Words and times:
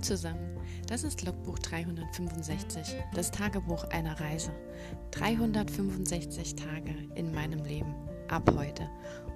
Zusammen, 0.00 0.56
das 0.86 1.02
ist 1.02 1.24
Logbuch 1.24 1.58
365, 1.58 2.94
das 3.14 3.30
Tagebuch 3.32 3.84
einer 3.84 4.18
Reise. 4.20 4.52
365 5.10 6.54
Tage 6.54 6.94
in 7.16 7.34
meinem 7.34 7.64
Leben 7.64 7.94
ab 8.28 8.48
heute 8.56 8.88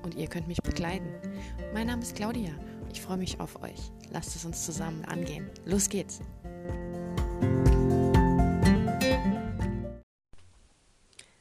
und 0.03 0.15
ihr 0.15 0.29
könnt 0.29 0.47
mich 0.47 0.63
begleiten. 0.63 1.09
Mein 1.75 1.89
Name 1.89 2.03
ist 2.03 2.15
Claudia, 2.15 2.53
ich 2.93 3.01
freue 3.01 3.17
mich 3.17 3.41
auf 3.41 3.61
euch. 3.63 3.91
Lasst 4.11 4.37
es 4.37 4.45
uns 4.45 4.65
zusammen 4.65 5.05
angehen. 5.05 5.51
Los 5.65 5.89
geht's! 5.89 6.21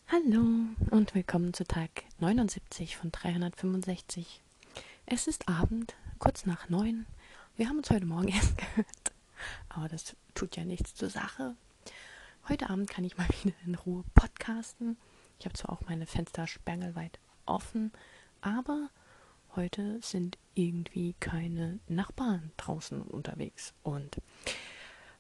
Hallo 0.08 0.46
und 0.90 1.14
willkommen 1.14 1.54
zu 1.54 1.64
Tag 1.64 1.90
79 2.20 2.98
von 2.98 3.12
365. 3.12 4.42
Es 5.06 5.28
ist 5.28 5.48
Abend, 5.48 5.94
kurz 6.20 6.46
nach 6.46 6.70
neun. 6.70 7.06
Wir 7.58 7.70
haben 7.70 7.78
uns 7.78 7.90
heute 7.92 8.06
Morgen 8.06 8.28
erst 8.30 8.58
gehört, 8.58 9.11
aber 9.70 9.88
das 9.88 10.16
tut 10.34 10.56
ja 10.56 10.66
nichts 10.66 10.96
zur 10.96 11.10
Sache. 11.10 11.56
Heute 12.50 12.70
Abend 12.70 12.90
kann 12.90 13.04
ich 13.04 13.18
mal 13.18 13.28
wieder 13.44 13.56
in 13.66 13.76
Ruhe 13.76 14.04
podcasten. 14.16 14.98
Ich 15.40 15.46
habe 15.46 15.54
zwar 15.54 15.72
auch 15.72 15.82
meine 15.88 16.06
Fenster 16.06 16.48
sperrangelweit 16.48 17.20
offen, 17.46 17.92
aber 18.42 18.90
heute 19.56 20.00
sind 20.02 20.38
irgendwie 20.54 21.16
keine 21.20 21.80
Nachbarn 21.88 22.52
draußen 22.58 23.02
unterwegs. 23.02 23.74
Und 23.84 24.22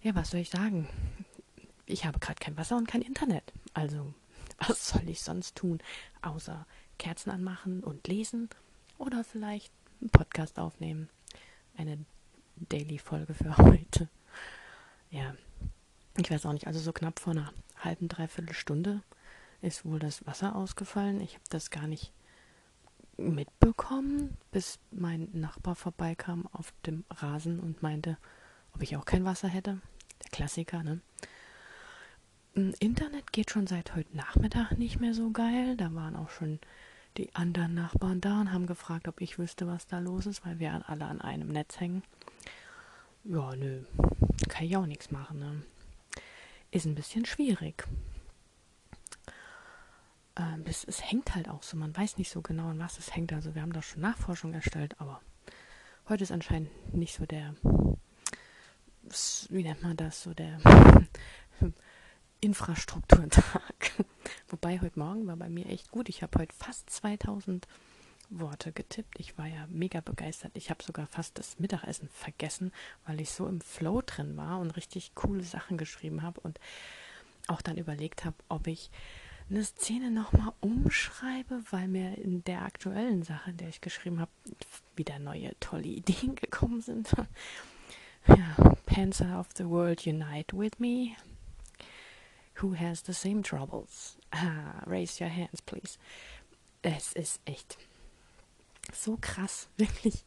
ja, 0.02 0.16
was 0.16 0.31
soll 0.31 0.41
ich 0.41 0.49
sagen? 0.49 0.88
Ich 1.85 2.05
habe 2.05 2.19
gerade 2.19 2.39
kein 2.39 2.58
Wasser 2.58 2.77
und 2.77 2.88
kein 2.88 3.02
Internet. 3.02 3.53
Also, 3.73 4.13
was 4.58 4.89
soll 4.89 5.08
ich 5.09 5.22
sonst 5.22 5.55
tun, 5.55 5.80
außer 6.22 6.66
Kerzen 6.97 7.31
anmachen 7.31 7.83
und 7.83 8.08
lesen 8.08 8.49
oder 8.97 9.23
vielleicht 9.23 9.72
einen 9.99 10.09
Podcast 10.09 10.59
aufnehmen? 10.59 11.09
Eine 11.77 12.05
Daily-Folge 12.70 13.33
für 13.33 13.57
heute. 13.57 14.09
Ja, 15.09 15.36
ich 16.17 16.30
weiß 16.30 16.45
auch 16.45 16.53
nicht, 16.53 16.67
also 16.67 16.80
so 16.80 16.94
knapp 16.94 17.19
vor 17.19 17.33
einer 17.33 17.53
halben, 17.77 18.08
dreiviertel 18.08 18.53
Stunde 18.53 19.02
ist 19.61 19.86
wohl 19.86 19.99
das 19.99 20.25
Wasser 20.25 20.55
ausgefallen. 20.55 21.21
Ich 21.21 21.36
habe 21.36 21.44
das 21.49 21.69
gar 21.69 21.88
nicht 21.88 22.11
mitbekommen, 23.17 24.38
bis 24.52 24.80
mein 24.91 25.30
Nachbar 25.33 25.75
vorbeikam 25.75 26.47
auf 26.52 26.73
dem 26.86 27.03
Rasen 27.09 27.59
und 27.59 27.83
meinte, 27.83 28.17
ob 28.73 28.81
ich 28.81 28.95
auch 28.97 29.05
kein 29.05 29.25
Wasser 29.25 29.47
hätte. 29.47 29.80
Der 30.23 30.30
Klassiker, 30.31 30.83
ne? 30.83 31.02
Internet 32.53 33.31
geht 33.31 33.52
schon 33.52 33.67
seit 33.67 33.95
heute 33.95 34.16
Nachmittag 34.16 34.73
nicht 34.77 34.99
mehr 34.99 35.14
so 35.14 35.31
geil. 35.31 35.77
Da 35.77 35.93
waren 35.93 36.16
auch 36.16 36.30
schon 36.30 36.59
die 37.17 37.33
anderen 37.36 37.73
Nachbarn 37.73 38.19
da 38.19 38.41
und 38.41 38.52
haben 38.52 38.67
gefragt, 38.67 39.08
ob 39.08 39.21
ich 39.21 39.39
wüsste, 39.39 39.67
was 39.67 39.88
da 39.88 39.99
los 39.99 40.25
ist, 40.25 40.45
weil 40.45 40.59
wir 40.59 40.89
alle 40.89 41.05
an 41.05 41.21
einem 41.21 41.49
Netz 41.49 41.80
hängen. 41.80 42.03
Ja, 43.23 43.55
nö, 43.55 43.83
kann 44.50 44.66
ich 44.66 44.75
auch 44.75 44.88
nichts 44.88 45.11
machen. 45.11 45.39
Ne? 45.39 45.61
Ist 46.72 46.86
ein 46.86 46.95
bisschen 46.95 47.25
schwierig. 47.25 47.88
Ähm, 50.36 50.64
es, 50.66 50.83
es, 50.86 51.03
hängt 51.03 51.36
halt 51.36 51.47
auch 51.47 51.61
so, 51.61 51.77
man 51.77 51.95
weiß 51.95 52.17
nicht 52.17 52.31
so 52.31 52.42
genau, 52.42 52.69
an 52.69 52.80
was 52.80 52.97
es 52.97 53.16
hängt. 53.16 53.31
Also 53.31 53.53
wir 53.53 53.61
haben 53.61 53.73
da 53.73 53.81
schon 53.81 54.02
Nachforschung 54.02 54.53
erstellt, 54.53 54.99
aber 54.99 55.22
heute 56.09 56.23
ist 56.23 56.31
anscheinend 56.31 56.72
nicht 56.95 57.14
so 57.14 57.25
der, 57.27 57.53
wie 59.49 59.64
nennt 59.64 59.83
man 59.83 59.97
das, 59.97 60.23
so 60.23 60.33
der 60.33 60.59
Infrastrukturtag. 62.42 63.92
Wobei 64.47 64.80
heute 64.80 64.97
Morgen 64.97 65.27
war 65.27 65.36
bei 65.36 65.49
mir 65.49 65.67
echt 65.67 65.92
gut. 65.92 66.09
Ich 66.09 66.23
habe 66.23 66.39
heute 66.39 66.55
fast 66.55 66.89
2000 66.89 67.67
Worte 68.31 68.71
getippt. 68.71 69.19
Ich 69.19 69.37
war 69.37 69.45
ja 69.45 69.67
mega 69.69 70.01
begeistert. 70.01 70.51
Ich 70.55 70.69
habe 70.69 70.83
sogar 70.83 71.05
fast 71.07 71.37
das 71.37 71.59
Mittagessen 71.59 72.09
vergessen, 72.09 72.71
weil 73.05 73.21
ich 73.21 73.31
so 73.31 73.45
im 73.47 73.61
Flow 73.61 74.01
drin 74.05 74.37
war 74.37 74.59
und 74.59 74.71
richtig 74.71 75.13
coole 75.15 75.43
Sachen 75.43 75.77
geschrieben 75.77 76.21
habe 76.21 76.39
und 76.41 76.59
auch 77.47 77.61
dann 77.61 77.77
überlegt 77.77 78.25
habe, 78.25 78.36
ob 78.49 78.67
ich 78.67 78.89
eine 79.49 79.64
Szene 79.64 80.11
nochmal 80.11 80.53
umschreibe, 80.61 81.61
weil 81.71 81.87
mir 81.87 82.17
in 82.17 82.43
der 82.45 82.61
aktuellen 82.61 83.23
Sache, 83.23 83.52
in 83.52 83.58
der 83.58 83.67
ich 83.67 83.81
geschrieben 83.81 84.20
habe, 84.21 84.31
wieder 84.95 85.20
neue 85.20 85.52
tolle 85.59 85.87
Ideen 85.87 86.36
gekommen 86.41 86.81
sind. 86.81 87.14
ja, 88.27 88.75
Panzer 88.86 89.39
of 89.39 89.49
the 89.55 89.65
World 89.65 90.05
Unite 90.05 90.58
with 90.58 90.80
me. 90.80 91.17
Who 92.61 92.75
has 92.75 93.03
the 93.05 93.14
same 93.14 93.41
troubles? 93.41 94.17
Ah, 94.31 94.83
raise 94.86 95.21
your 95.21 95.31
hands, 95.31 95.61
please. 95.61 95.97
Es 96.83 97.14
ist 97.14 97.41
echt 97.45 97.77
so 98.95 99.17
krass, 99.19 99.69
wirklich, 99.77 100.25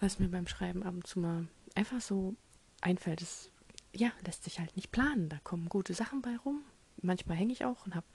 was 0.00 0.18
mir 0.18 0.28
beim 0.28 0.46
Schreiben 0.46 0.82
ab 0.82 0.94
und 0.94 1.06
zu 1.06 1.20
mal 1.20 1.46
einfach 1.74 2.00
so 2.00 2.34
einfällt. 2.80 3.22
Es 3.22 3.50
ja, 3.94 4.10
lässt 4.24 4.44
sich 4.44 4.60
halt 4.60 4.74
nicht 4.76 4.92
planen. 4.92 5.28
Da 5.28 5.38
kommen 5.42 5.68
gute 5.68 5.94
Sachen 5.94 6.22
bei 6.22 6.36
rum. 6.44 6.62
Manchmal 7.00 7.36
hänge 7.36 7.52
ich 7.52 7.64
auch 7.64 7.86
und 7.86 7.94
habe 7.94 8.06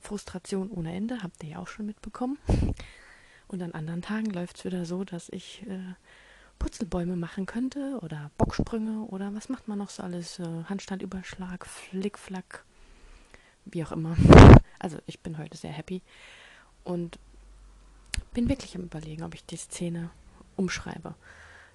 Frustration 0.00 0.70
ohne 0.70 0.94
Ende, 0.94 1.22
habt 1.22 1.42
ihr 1.42 1.50
ja 1.50 1.58
auch 1.58 1.68
schon 1.68 1.86
mitbekommen. 1.86 2.38
Und 3.48 3.62
an 3.62 3.72
anderen 3.72 4.00
Tagen 4.00 4.30
läuft 4.30 4.56
es 4.56 4.64
wieder 4.64 4.86
so, 4.86 5.04
dass 5.04 5.28
ich 5.28 5.62
äh, 5.68 5.94
Putzelbäume 6.58 7.16
machen 7.16 7.44
könnte 7.44 7.98
oder 8.00 8.30
Bocksprünge 8.38 9.02
oder 9.08 9.34
was 9.34 9.50
macht 9.50 9.68
man 9.68 9.76
noch 9.76 9.90
so 9.90 10.02
alles? 10.02 10.38
Äh, 10.38 10.64
Handstandüberschlag, 10.64 11.66
Flickflack, 11.66 12.64
wie 13.66 13.84
auch 13.84 13.92
immer. 13.92 14.16
Also 14.78 14.98
ich 15.06 15.20
bin 15.20 15.36
heute 15.36 15.58
sehr 15.58 15.70
happy 15.70 16.00
und 16.82 17.18
bin 18.32 18.48
wirklich 18.48 18.76
am 18.76 18.84
Überlegen, 18.84 19.22
ob 19.22 19.34
ich 19.34 19.44
die 19.44 19.56
Szene 19.56 20.10
umschreibe. 20.56 21.14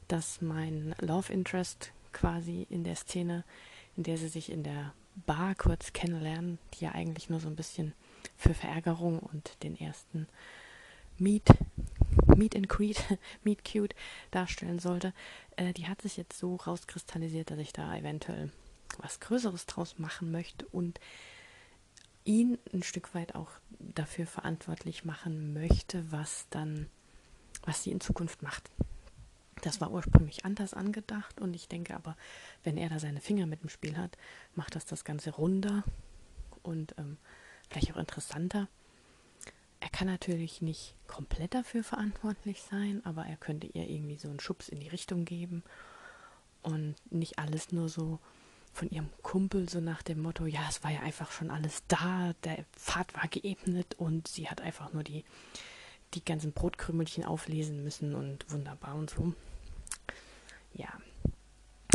Dass 0.08 0.42
mein 0.42 0.96
Love 1.00 1.32
Interest 1.32 1.92
quasi 2.14 2.66
in 2.70 2.84
der 2.84 2.96
Szene, 2.96 3.44
in 3.96 4.04
der 4.04 4.18
sie 4.18 4.30
sich 4.30 4.52
in 4.52 4.64
der 4.64 4.94
Bar 5.26 5.56
kurz 5.56 5.94
kennenlernen, 5.94 6.60
die 6.74 6.86
ja 6.86 6.92
eigentlich 6.92 7.30
nur 7.30 7.40
so 7.40 7.48
ein 7.48 7.56
bisschen 7.56 7.94
für 8.36 8.54
Verärgerung 8.54 9.20
und 9.20 9.64
den 9.64 9.80
ersten 9.80 10.28
Meet, 11.18 11.50
Meet 12.36 12.56
and 12.56 12.70
Creed, 12.70 13.04
Meet 13.44 13.66
Cute 13.66 13.96
darstellen 14.32 14.80
sollte, 14.80 15.14
äh, 15.56 15.74
die 15.74 15.88
hat 15.88 16.02
sich 16.02 16.18
jetzt 16.18 16.38
so 16.38 16.56
rauskristallisiert, 16.56 17.50
dass 17.50 17.60
ich 17.60 17.74
da 17.74 17.96
eventuell 17.98 18.52
was 19.00 19.20
Größeres 19.20 19.66
draus 19.66 19.98
machen 19.98 20.32
möchte 20.32 20.66
und 20.68 21.00
ihn 22.28 22.58
ein 22.74 22.84
Stück 22.84 23.16
weit 23.16 23.36
auch 23.36 23.50
dafür 23.80 24.28
verantwortlich 24.28 25.06
machen 25.06 25.54
möchte, 25.54 26.12
was 26.12 26.48
dann, 26.50 26.88
was 27.64 27.84
sie 27.84 27.92
in 27.92 28.02
Zukunft 28.02 28.44
macht. 28.44 28.70
Das 29.64 29.82
war 29.82 29.92
ursprünglich 29.92 30.46
anders 30.46 30.74
angedacht 30.74 31.42
und 31.42 31.56
ich 31.56 31.68
denke 31.68 31.96
aber, 31.96 32.16
wenn 32.64 32.78
er 32.78 32.90
da 32.90 33.00
seine 33.00 33.22
Finger 33.22 33.48
mit 33.48 33.64
dem 33.64 33.70
Spiel 33.70 33.98
hat, 33.98 34.18
macht 34.54 34.76
das 34.76 34.86
das 34.86 35.04
Ganze 35.04 35.32
runder 35.32 35.84
und 36.62 36.94
ähm, 37.00 37.18
vielleicht 37.70 37.94
auch 37.94 37.98
interessanter. 37.98 38.68
Er 39.80 39.90
kann 39.90 40.08
natürlich 40.08 40.62
nicht 40.62 40.96
komplett 41.08 41.54
dafür 41.54 41.84
verantwortlich 41.84 42.62
sein, 42.62 43.04
aber 43.06 43.26
er 43.26 43.38
könnte 43.38 43.68
ihr 43.68 43.90
irgendwie 43.90 44.18
so 44.18 44.28
einen 44.28 44.40
Schubs 44.40 44.70
in 44.70 44.80
die 44.80 44.90
Richtung 44.90 45.26
geben 45.26 45.64
und 46.62 46.96
nicht 47.10 47.40
alles 47.40 47.72
nur 47.72 47.90
so 47.90 48.20
von 48.78 48.90
ihrem 48.92 49.10
Kumpel 49.24 49.68
so 49.68 49.80
nach 49.80 50.04
dem 50.04 50.22
Motto, 50.22 50.46
ja, 50.46 50.62
es 50.70 50.84
war 50.84 50.92
ja 50.92 51.00
einfach 51.00 51.32
schon 51.32 51.50
alles 51.50 51.84
da, 51.88 52.34
der 52.44 52.64
Pfad 52.74 53.16
war 53.16 53.28
geebnet 53.28 53.96
und 53.98 54.28
sie 54.28 54.48
hat 54.48 54.62
einfach 54.62 54.94
nur 54.94 55.04
die, 55.04 55.26
die 56.14 56.24
ganzen 56.24 56.54
Brotkrümelchen 56.54 57.26
auflesen 57.26 57.84
müssen 57.84 58.14
und 58.14 58.50
wunderbar 58.52 58.94
und 58.94 59.10
so. 59.10 59.34
Ja, 60.74 60.90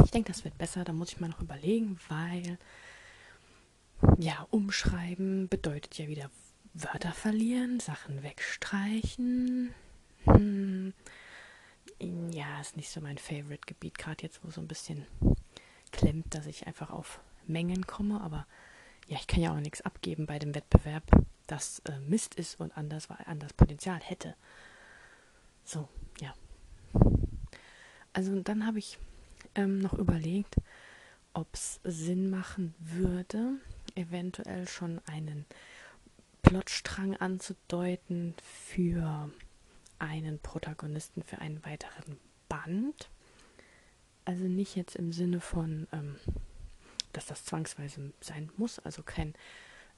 ich 0.05 0.11
denke, 0.11 0.33
das 0.33 0.43
wird 0.43 0.59
besser, 0.59 0.83
da 0.83 0.93
muss 0.93 1.13
ich 1.13 1.21
mal 1.21 1.29
noch 1.29 1.41
überlegen, 1.41 2.01
weil 2.09 2.59
ja, 4.19 4.45
umschreiben 4.51 5.49
bedeutet 5.49 5.97
ja 5.99 6.09
wieder 6.09 6.31
Wörter 6.75 7.13
verlieren, 7.13 7.79
Sachen 7.79 8.25
wegstreichen. 8.25 9.73
Hm, 10.25 10.93
ja, 12.33 12.61
ist 12.61 12.77
nicht 12.77 12.91
so 12.91 13.01
mein 13.01 13.19
Favorite-Gebiet, 13.19 13.99
gerade 13.99 14.25
jetzt, 14.25 14.43
wo 14.43 14.51
so 14.51 14.61
ein 14.61 14.67
bisschen 14.67 15.07
klemmt, 15.93 16.35
dass 16.35 16.47
ich 16.47 16.67
einfach 16.67 16.91
auf 16.91 17.21
Mengen 17.47 17.87
komme. 17.87 18.21
Aber 18.21 18.47
ja, 19.07 19.17
ich 19.19 19.27
kann 19.27 19.41
ja 19.41 19.53
auch 19.53 19.61
nichts 19.61 19.83
abgeben 19.83 20.27
bei 20.27 20.39
dem 20.39 20.55
Wettbewerb, 20.55 21.05
das 21.47 21.81
äh, 21.81 21.99
Mist 22.01 22.35
ist 22.35 22.59
und 22.61 22.77
anders, 22.77 23.09
anders 23.11 23.53
Potenzial 23.53 24.01
hätte. 24.01 24.35
So, 25.65 25.89
ja. 26.21 26.35
Also 28.13 28.41
dann 28.41 28.67
habe 28.67 28.79
ich 28.79 28.99
ähm, 29.55 29.79
noch 29.79 29.95
überlegt, 29.95 30.57
ob 31.35 31.49
es 31.55 31.81
Sinn 31.85 32.31
machen 32.31 32.75
würde, 32.79 33.55
eventuell 33.95 34.69
schon 34.69 35.01
einen 35.07 35.47
Plotstrang 36.43 37.17
anzudeuten 37.17 38.35
für 38.43 39.31
einen 39.99 40.39
Protagonisten, 40.41 41.23
für 41.23 41.39
einen 41.39 41.65
weiteren 41.65 42.19
Band. 42.49 43.09
Also 44.25 44.45
nicht 44.45 44.77
jetzt 44.77 44.97
im 44.97 45.13
Sinne 45.13 45.41
von, 45.41 45.87
ähm, 45.93 46.17
dass 47.13 47.27
das 47.27 47.45
zwangsweise 47.45 48.13
sein 48.21 48.51
muss, 48.57 48.79
also 48.79 49.03
kein 49.03 49.35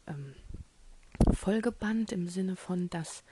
ähm, 0.06 0.34
Folgeband 1.32 2.12
im 2.12 2.28
Sinne 2.28 2.56
von, 2.56 2.90
dass 2.90 3.22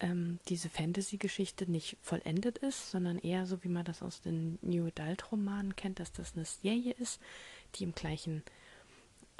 ähm, 0.00 0.38
diese 0.48 0.70
Fantasy-Geschichte 0.70 1.70
nicht 1.70 1.96
vollendet 2.02 2.58
ist, 2.58 2.90
sondern 2.90 3.18
eher 3.18 3.46
so, 3.46 3.62
wie 3.64 3.68
man 3.68 3.84
das 3.84 4.02
aus 4.02 4.20
den 4.20 4.58
New 4.62 4.86
Adult-Romanen 4.86 5.76
kennt, 5.76 6.00
dass 6.00 6.12
das 6.12 6.34
eine 6.34 6.44
Serie 6.44 6.92
ist, 6.92 7.20
die 7.74 7.84
im 7.84 7.94
gleichen 7.94 8.42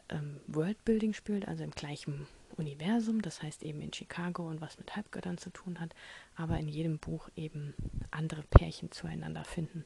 ähm, 0.08 0.40
Worldbuilding 0.48 1.12
spielt, 1.12 1.46
also 1.46 1.64
im 1.64 1.70
gleichen 1.70 2.26
Universum, 2.56 3.22
das 3.22 3.42
heißt 3.42 3.62
eben 3.62 3.80
in 3.80 3.92
Chicago 3.92 4.48
und 4.48 4.60
was 4.60 4.78
mit 4.78 4.96
Halbgöttern 4.96 5.38
zu 5.38 5.50
tun 5.50 5.78
hat, 5.80 5.94
aber 6.34 6.58
in 6.58 6.68
jedem 6.68 6.98
Buch 6.98 7.28
eben 7.36 7.74
andere 8.10 8.42
Pärchen 8.42 8.90
zueinander 8.90 9.44
finden. 9.44 9.84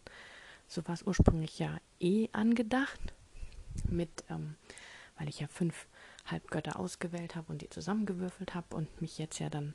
So 0.72 0.88
war 0.88 0.94
es 0.94 1.02
ursprünglich 1.02 1.58
ja 1.58 1.78
eh 2.00 2.30
angedacht, 2.32 2.98
mit, 3.90 4.24
ähm, 4.30 4.54
weil 5.18 5.28
ich 5.28 5.38
ja 5.38 5.46
fünf 5.46 5.86
Halbgötter 6.24 6.80
ausgewählt 6.80 7.36
habe 7.36 7.52
und 7.52 7.60
die 7.60 7.68
zusammengewürfelt 7.68 8.54
habe 8.54 8.74
und 8.74 9.02
mich 9.02 9.18
jetzt 9.18 9.38
ja 9.38 9.50
dann 9.50 9.74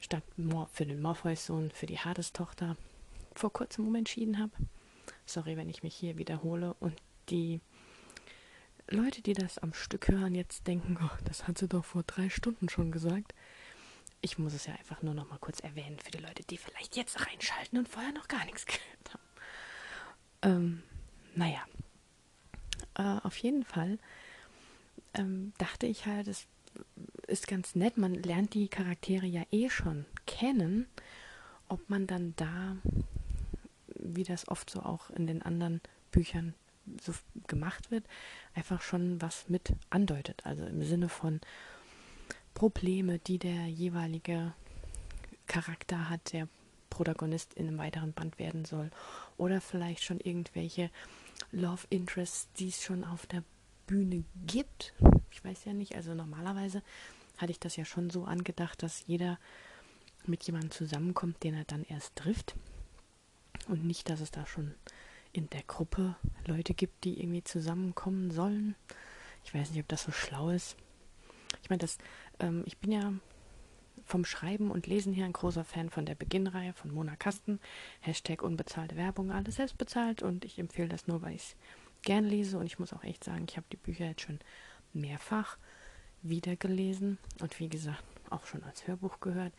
statt 0.00 0.24
für 0.72 0.86
den 0.86 1.00
Morpheus-Sohn 1.00 1.70
für 1.70 1.86
die 1.86 2.00
Hades-Tochter 2.00 2.76
vor 3.36 3.52
kurzem 3.52 3.86
umentschieden 3.86 4.40
habe. 4.40 4.50
Sorry, 5.24 5.56
wenn 5.56 5.68
ich 5.68 5.84
mich 5.84 5.94
hier 5.94 6.18
wiederhole 6.18 6.74
und 6.80 7.00
die 7.28 7.60
Leute, 8.90 9.22
die 9.22 9.34
das 9.34 9.58
am 9.58 9.72
Stück 9.72 10.08
hören, 10.08 10.34
jetzt 10.34 10.66
denken, 10.66 10.98
oh, 11.00 11.16
das 11.26 11.46
hat 11.46 11.58
sie 11.58 11.68
doch 11.68 11.84
vor 11.84 12.02
drei 12.02 12.28
Stunden 12.28 12.68
schon 12.68 12.90
gesagt. 12.90 13.36
Ich 14.20 14.36
muss 14.36 14.52
es 14.52 14.66
ja 14.66 14.74
einfach 14.74 15.00
nur 15.02 15.14
noch 15.14 15.30
mal 15.30 15.38
kurz 15.38 15.60
erwähnen 15.60 16.00
für 16.00 16.10
die 16.10 16.18
Leute, 16.18 16.42
die 16.42 16.58
vielleicht 16.58 16.96
jetzt 16.96 17.24
reinschalten 17.24 17.78
und 17.78 17.88
vorher 17.88 18.10
noch 18.10 18.26
gar 18.26 18.44
nichts 18.46 18.66
gehört 18.66 19.14
haben. 19.14 19.31
Ähm, 20.42 20.82
naja, 21.34 21.60
äh, 22.94 23.18
auf 23.22 23.36
jeden 23.38 23.64
Fall 23.64 23.98
ähm, 25.14 25.52
dachte 25.58 25.86
ich 25.86 26.06
halt, 26.06 26.28
es 26.28 26.46
ist 27.26 27.46
ganz 27.46 27.74
nett. 27.74 27.96
Man 27.96 28.14
lernt 28.14 28.54
die 28.54 28.68
Charaktere 28.68 29.26
ja 29.26 29.42
eh 29.50 29.70
schon 29.70 30.04
kennen. 30.26 30.86
Ob 31.68 31.88
man 31.88 32.06
dann 32.06 32.34
da, 32.36 32.76
wie 33.86 34.24
das 34.24 34.48
oft 34.48 34.68
so 34.68 34.80
auch 34.80 35.10
in 35.10 35.26
den 35.26 35.42
anderen 35.42 35.80
Büchern 36.10 36.54
so 37.00 37.14
gemacht 37.46 37.90
wird, 37.90 38.04
einfach 38.54 38.82
schon 38.82 39.22
was 39.22 39.48
mit 39.48 39.72
andeutet. 39.88 40.44
Also 40.44 40.66
im 40.66 40.82
Sinne 40.82 41.08
von 41.08 41.40
Probleme, 42.54 43.18
die 43.18 43.38
der 43.38 43.66
jeweilige 43.66 44.52
Charakter 45.46 46.10
hat, 46.10 46.32
der 46.32 46.48
Protagonist 46.90 47.54
in 47.54 47.68
einem 47.68 47.78
weiteren 47.78 48.12
Band 48.12 48.38
werden 48.38 48.64
soll. 48.64 48.90
Oder 49.36 49.60
vielleicht 49.60 50.04
schon 50.04 50.20
irgendwelche 50.20 50.90
Love 51.50 51.86
Interests, 51.90 52.48
die 52.58 52.68
es 52.68 52.82
schon 52.82 53.04
auf 53.04 53.26
der 53.26 53.42
Bühne 53.86 54.24
gibt. 54.46 54.94
Ich 55.30 55.44
weiß 55.44 55.64
ja 55.64 55.72
nicht, 55.72 55.96
also 55.96 56.14
normalerweise 56.14 56.82
hatte 57.38 57.52
ich 57.52 57.60
das 57.60 57.76
ja 57.76 57.84
schon 57.84 58.10
so 58.10 58.24
angedacht, 58.24 58.82
dass 58.82 59.06
jeder 59.06 59.38
mit 60.26 60.44
jemandem 60.44 60.70
zusammenkommt, 60.70 61.42
den 61.42 61.54
er 61.54 61.64
dann 61.64 61.84
erst 61.84 62.16
trifft. 62.16 62.54
Und 63.68 63.84
nicht, 63.84 64.08
dass 64.08 64.20
es 64.20 64.30
da 64.30 64.46
schon 64.46 64.74
in 65.32 65.48
der 65.50 65.62
Gruppe 65.62 66.16
Leute 66.46 66.74
gibt, 66.74 67.04
die 67.04 67.20
irgendwie 67.20 67.44
zusammenkommen 67.44 68.30
sollen. 68.30 68.74
Ich 69.44 69.54
weiß 69.54 69.70
nicht, 69.70 69.80
ob 69.80 69.88
das 69.88 70.04
so 70.04 70.12
schlau 70.12 70.50
ist. 70.50 70.76
Ich 71.62 71.70
meine, 71.70 71.80
das, 71.80 71.98
ähm, 72.38 72.62
ich 72.66 72.78
bin 72.78 72.92
ja 72.92 73.12
vom 74.12 74.26
Schreiben 74.26 74.70
und 74.70 74.86
Lesen 74.86 75.14
her 75.14 75.24
ein 75.24 75.32
großer 75.32 75.64
Fan 75.64 75.88
von 75.88 76.04
der 76.04 76.14
Beginnreihe 76.14 76.74
von 76.74 76.92
Mona 76.92 77.16
Kasten. 77.16 77.58
Hashtag 78.00 78.42
unbezahlte 78.42 78.94
Werbung, 78.94 79.32
alles 79.32 79.54
selbst 79.56 79.78
bezahlt 79.78 80.22
und 80.22 80.44
ich 80.44 80.58
empfehle 80.58 80.90
das 80.90 81.06
nur, 81.06 81.22
weil 81.22 81.34
ich 81.34 81.40
es 81.40 81.56
gern 82.02 82.26
lese 82.26 82.58
und 82.58 82.66
ich 82.66 82.78
muss 82.78 82.92
auch 82.92 83.04
echt 83.04 83.24
sagen, 83.24 83.46
ich 83.48 83.56
habe 83.56 83.66
die 83.72 83.78
Bücher 83.78 84.04
jetzt 84.04 84.20
schon 84.20 84.38
mehrfach 84.92 85.56
wieder 86.20 86.56
gelesen 86.56 87.16
und 87.40 87.58
wie 87.58 87.70
gesagt 87.70 88.04
auch 88.28 88.44
schon 88.44 88.62
als 88.64 88.86
Hörbuch 88.86 89.18
gehört. 89.20 89.54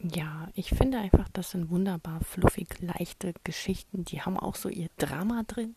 Ja, 0.00 0.48
ich 0.54 0.70
finde 0.70 0.98
einfach, 0.98 1.28
das 1.28 1.50
sind 1.50 1.68
wunderbar 1.68 2.24
fluffig 2.24 2.80
leichte 2.80 3.34
Geschichten. 3.44 4.04
Die 4.04 4.22
haben 4.22 4.38
auch 4.38 4.54
so 4.54 4.70
ihr 4.70 4.88
Drama 4.96 5.42
drin, 5.46 5.74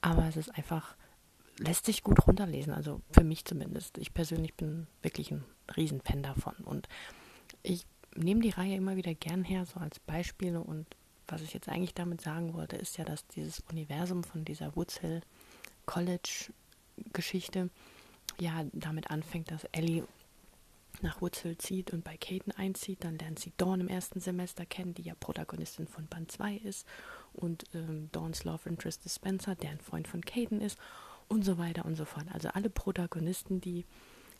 aber 0.00 0.26
es 0.26 0.38
ist 0.38 0.48
einfach, 0.56 0.96
lässt 1.58 1.84
sich 1.84 2.02
gut 2.02 2.26
runterlesen. 2.26 2.72
Also 2.72 3.02
für 3.10 3.24
mich 3.24 3.44
zumindest. 3.44 3.98
Ich 3.98 4.14
persönlich 4.14 4.54
bin 4.54 4.86
wirklich 5.02 5.32
ein 5.32 5.44
Riesenfan 5.76 6.22
davon. 6.22 6.54
Und 6.64 6.88
ich 7.62 7.86
nehme 8.16 8.40
die 8.40 8.50
Reihe 8.50 8.76
immer 8.76 8.96
wieder 8.96 9.14
gern 9.14 9.44
her, 9.44 9.64
so 9.66 9.80
als 9.80 9.98
Beispiele. 10.00 10.60
Und 10.60 10.86
was 11.28 11.42
ich 11.42 11.54
jetzt 11.54 11.68
eigentlich 11.68 11.94
damit 11.94 12.20
sagen 12.20 12.54
wollte, 12.54 12.76
ist 12.76 12.98
ja, 12.98 13.04
dass 13.04 13.26
dieses 13.28 13.60
Universum 13.70 14.24
von 14.24 14.44
dieser 14.44 14.74
Woods 14.76 14.98
Hill 14.98 15.20
College 15.86 16.52
Geschichte 17.12 17.70
ja 18.40 18.64
damit 18.72 19.10
anfängt, 19.10 19.50
dass 19.50 19.64
Ellie 19.72 20.06
nach 21.00 21.20
Wurzel 21.20 21.56
zieht 21.58 21.92
und 21.92 22.04
bei 22.04 22.16
Caden 22.16 22.52
einzieht. 22.52 23.04
Dann 23.04 23.18
lernt 23.18 23.38
sie 23.38 23.52
Dawn 23.56 23.80
im 23.80 23.88
ersten 23.88 24.20
Semester 24.20 24.66
kennen, 24.66 24.94
die 24.94 25.02
ja 25.02 25.14
Protagonistin 25.14 25.86
von 25.86 26.06
Band 26.06 26.30
2 26.30 26.56
ist. 26.56 26.86
Und 27.32 27.64
ähm, 27.74 28.08
Dawns 28.12 28.44
Love 28.44 28.68
Interest 28.68 29.04
ist 29.06 29.16
Spencer, 29.16 29.54
der 29.54 29.70
ein 29.70 29.80
Freund 29.80 30.06
von 30.06 30.20
Caden 30.20 30.60
ist. 30.60 30.78
Und 31.28 31.44
so 31.44 31.56
weiter 31.56 31.86
und 31.86 31.96
so 31.96 32.04
fort. 32.04 32.26
Also 32.32 32.48
alle 32.50 32.68
Protagonisten, 32.68 33.60
die 33.60 33.86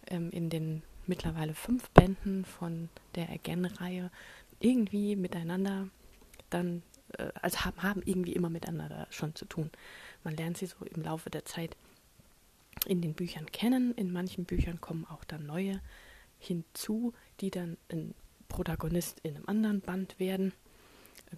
ähm, 0.09 0.31
in 0.31 0.51
den 0.51 0.83
mittlerweile 1.07 1.55
fünf 1.55 1.89
Bänden 1.91 2.45
von 2.45 2.89
der 3.15 3.31
Again-Reihe 3.31 4.11
irgendwie 4.61 5.17
miteinander 5.17 5.89
dann, 6.51 6.83
äh, 7.19 7.31
also 7.41 7.61
haben, 7.61 7.83
haben 7.83 8.03
irgendwie 8.05 8.33
immer 8.33 8.51
miteinander 8.51 9.07
schon 9.11 9.35
zu 9.35 9.45
tun. 9.45 9.71
Man 10.25 10.37
lernt 10.37 10.59
sie 10.59 10.67
so 10.67 10.85
im 10.85 11.03
Laufe 11.03 11.31
der 11.31 11.45
Zeit 11.45 11.77
in 12.87 13.01
den 13.01 13.15
Büchern 13.15 13.47
kennen. 13.47 13.95
In 13.95 14.13
manchen 14.13 14.45
Büchern 14.45 14.81
kommen 14.81 15.07
auch 15.07 15.25
dann 15.25 15.47
neue 15.47 15.81
hinzu, 16.39 17.13
die 17.41 17.51
dann 17.51 17.77
ein 17.91 18.15
Protagonist 18.49 19.21
in 19.23 19.37
einem 19.37 19.47
anderen 19.47 19.81
Band 19.81 20.19
werden, 20.19 20.53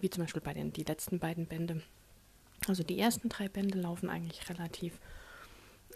wie 0.00 0.10
zum 0.10 0.24
Beispiel 0.24 0.42
bei 0.42 0.54
den 0.54 0.72
die 0.72 0.84
letzten 0.84 1.18
beiden 1.18 1.46
Bände. 1.46 1.82
Also 2.66 2.82
die 2.82 2.98
ersten 2.98 3.28
drei 3.28 3.48
Bände 3.48 3.78
laufen 3.78 4.08
eigentlich 4.08 4.48
relativ 4.48 4.98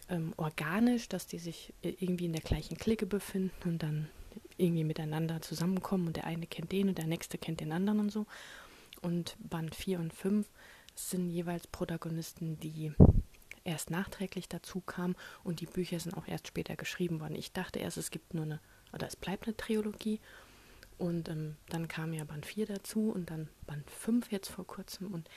ähm, 0.08 0.32
organisch, 0.36 1.08
dass 1.08 1.26
die 1.26 1.38
sich 1.38 1.72
irgendwie 1.82 2.26
in 2.26 2.32
der 2.32 2.42
gleichen 2.42 2.76
Clique 2.76 3.06
befinden 3.06 3.68
und 3.68 3.82
dann 3.82 4.08
irgendwie 4.56 4.84
miteinander 4.84 5.40
zusammenkommen 5.40 6.08
und 6.08 6.16
der 6.16 6.26
eine 6.26 6.46
kennt 6.46 6.72
den 6.72 6.88
und 6.88 6.98
der 6.98 7.06
nächste 7.06 7.38
kennt 7.38 7.60
den 7.60 7.72
anderen 7.72 8.00
und 8.00 8.10
so. 8.10 8.26
Und 9.02 9.36
Band 9.38 9.74
4 9.74 10.00
und 10.00 10.12
5 10.12 10.46
sind 10.94 11.30
jeweils 11.30 11.66
Protagonisten, 11.66 12.58
die 12.58 12.92
erst 13.64 13.90
nachträglich 13.90 14.48
dazu 14.48 14.80
kamen 14.80 15.14
und 15.44 15.60
die 15.60 15.66
Bücher 15.66 16.00
sind 16.00 16.16
auch 16.16 16.26
erst 16.26 16.48
später 16.48 16.74
geschrieben 16.74 17.20
worden. 17.20 17.36
Ich 17.36 17.52
dachte 17.52 17.78
erst, 17.78 17.98
es 17.98 18.10
gibt 18.10 18.34
nur 18.34 18.44
eine 18.44 18.60
oder 18.92 19.06
es 19.06 19.16
bleibt 19.16 19.46
eine 19.46 19.56
Trilogie. 19.56 20.20
Und 20.96 21.28
ähm, 21.28 21.56
dann 21.68 21.86
kam 21.86 22.12
ja 22.12 22.24
Band 22.24 22.44
4 22.44 22.66
dazu 22.66 23.10
und 23.10 23.30
dann 23.30 23.48
Band 23.66 23.88
5 23.90 24.32
jetzt 24.32 24.48
vor 24.48 24.66
kurzem. 24.66 25.12
Und 25.12 25.28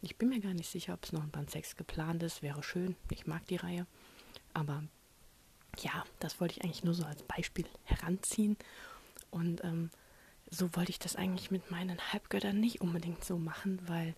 ich 0.00 0.16
bin 0.16 0.30
mir 0.30 0.40
gar 0.40 0.54
nicht 0.54 0.70
sicher, 0.70 0.94
ob 0.94 1.04
es 1.04 1.12
noch 1.12 1.22
ein 1.22 1.30
Band 1.30 1.50
6 1.50 1.76
geplant 1.76 2.22
ist. 2.22 2.42
Wäre 2.42 2.62
schön. 2.62 2.96
Ich 3.10 3.26
mag 3.26 3.46
die 3.46 3.56
Reihe. 3.56 3.86
Aber 4.54 4.82
ja, 5.78 6.04
das 6.20 6.40
wollte 6.40 6.54
ich 6.56 6.64
eigentlich 6.64 6.84
nur 6.84 6.94
so 6.94 7.04
als 7.04 7.22
Beispiel 7.22 7.66
heranziehen. 7.84 8.56
Und 9.30 9.64
ähm, 9.64 9.90
so 10.50 10.74
wollte 10.76 10.90
ich 10.90 10.98
das 10.98 11.16
eigentlich 11.16 11.50
mit 11.50 11.70
meinen 11.70 11.98
Halbgöttern 12.12 12.60
nicht 12.60 12.80
unbedingt 12.80 13.24
so 13.24 13.38
machen, 13.38 13.80
weil 13.86 14.14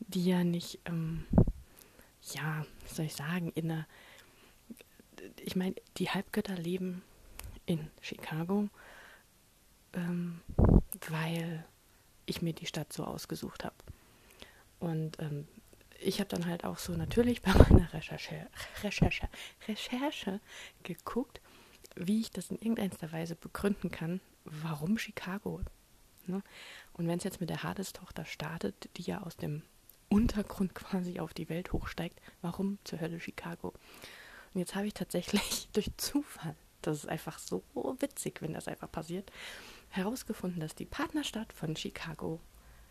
die 0.00 0.24
ja 0.24 0.44
nicht, 0.44 0.80
ähm, 0.86 1.26
ja, 2.32 2.66
was 2.82 2.96
soll 2.96 3.06
ich 3.06 3.14
sagen, 3.14 3.52
in 3.54 3.70
einer. 3.70 3.86
Ich 5.40 5.56
meine, 5.56 5.74
die 5.96 6.10
Halbgötter 6.10 6.54
leben 6.54 7.02
in 7.66 7.90
Chicago, 8.00 8.68
ähm, 9.92 10.40
weil 11.08 11.64
ich 12.26 12.42
mir 12.42 12.52
die 12.52 12.66
Stadt 12.66 12.92
so 12.92 13.04
ausgesucht 13.04 13.64
habe. 13.64 13.74
Und 14.78 15.18
ähm, 15.20 15.48
ich 15.98 16.20
habe 16.20 16.28
dann 16.28 16.46
halt 16.46 16.64
auch 16.64 16.78
so 16.78 16.92
natürlich 16.92 17.42
bei 17.42 17.52
meiner 17.70 17.92
Recherche, 17.92 18.48
Recherche, 18.82 19.28
Recherche 19.66 20.40
geguckt, 20.82 21.40
wie 21.96 22.20
ich 22.20 22.30
das 22.30 22.50
in 22.50 22.58
irgendeiner 22.58 23.12
Weise 23.12 23.34
begründen 23.34 23.90
kann, 23.90 24.20
warum 24.44 24.98
Chicago. 24.98 25.60
Ne? 26.26 26.42
Und 26.92 27.08
wenn 27.08 27.18
es 27.18 27.24
jetzt 27.24 27.40
mit 27.40 27.50
der 27.50 27.62
Hades-Tochter 27.62 28.24
startet, 28.24 28.90
die 28.96 29.02
ja 29.02 29.22
aus 29.22 29.36
dem 29.36 29.62
Untergrund 30.08 30.74
quasi 30.76 31.18
auf 31.20 31.34
die 31.34 31.48
Welt 31.48 31.72
hochsteigt, 31.72 32.20
warum 32.42 32.78
zur 32.84 33.00
Hölle 33.00 33.20
Chicago? 33.20 33.74
Und 34.54 34.60
jetzt 34.60 34.74
habe 34.74 34.86
ich 34.86 34.94
tatsächlich 34.94 35.68
durch 35.72 35.90
Zufall 35.96 36.56
das 36.82 36.98
ist 36.98 37.08
einfach 37.08 37.38
so 37.38 37.62
witzig, 37.98 38.40
wenn 38.40 38.54
das 38.54 38.68
einfach 38.68 38.90
passiert. 38.90 39.30
Herausgefunden, 39.90 40.60
dass 40.60 40.74
die 40.74 40.84
Partnerstadt 40.84 41.52
von 41.52 41.76
Chicago 41.76 42.40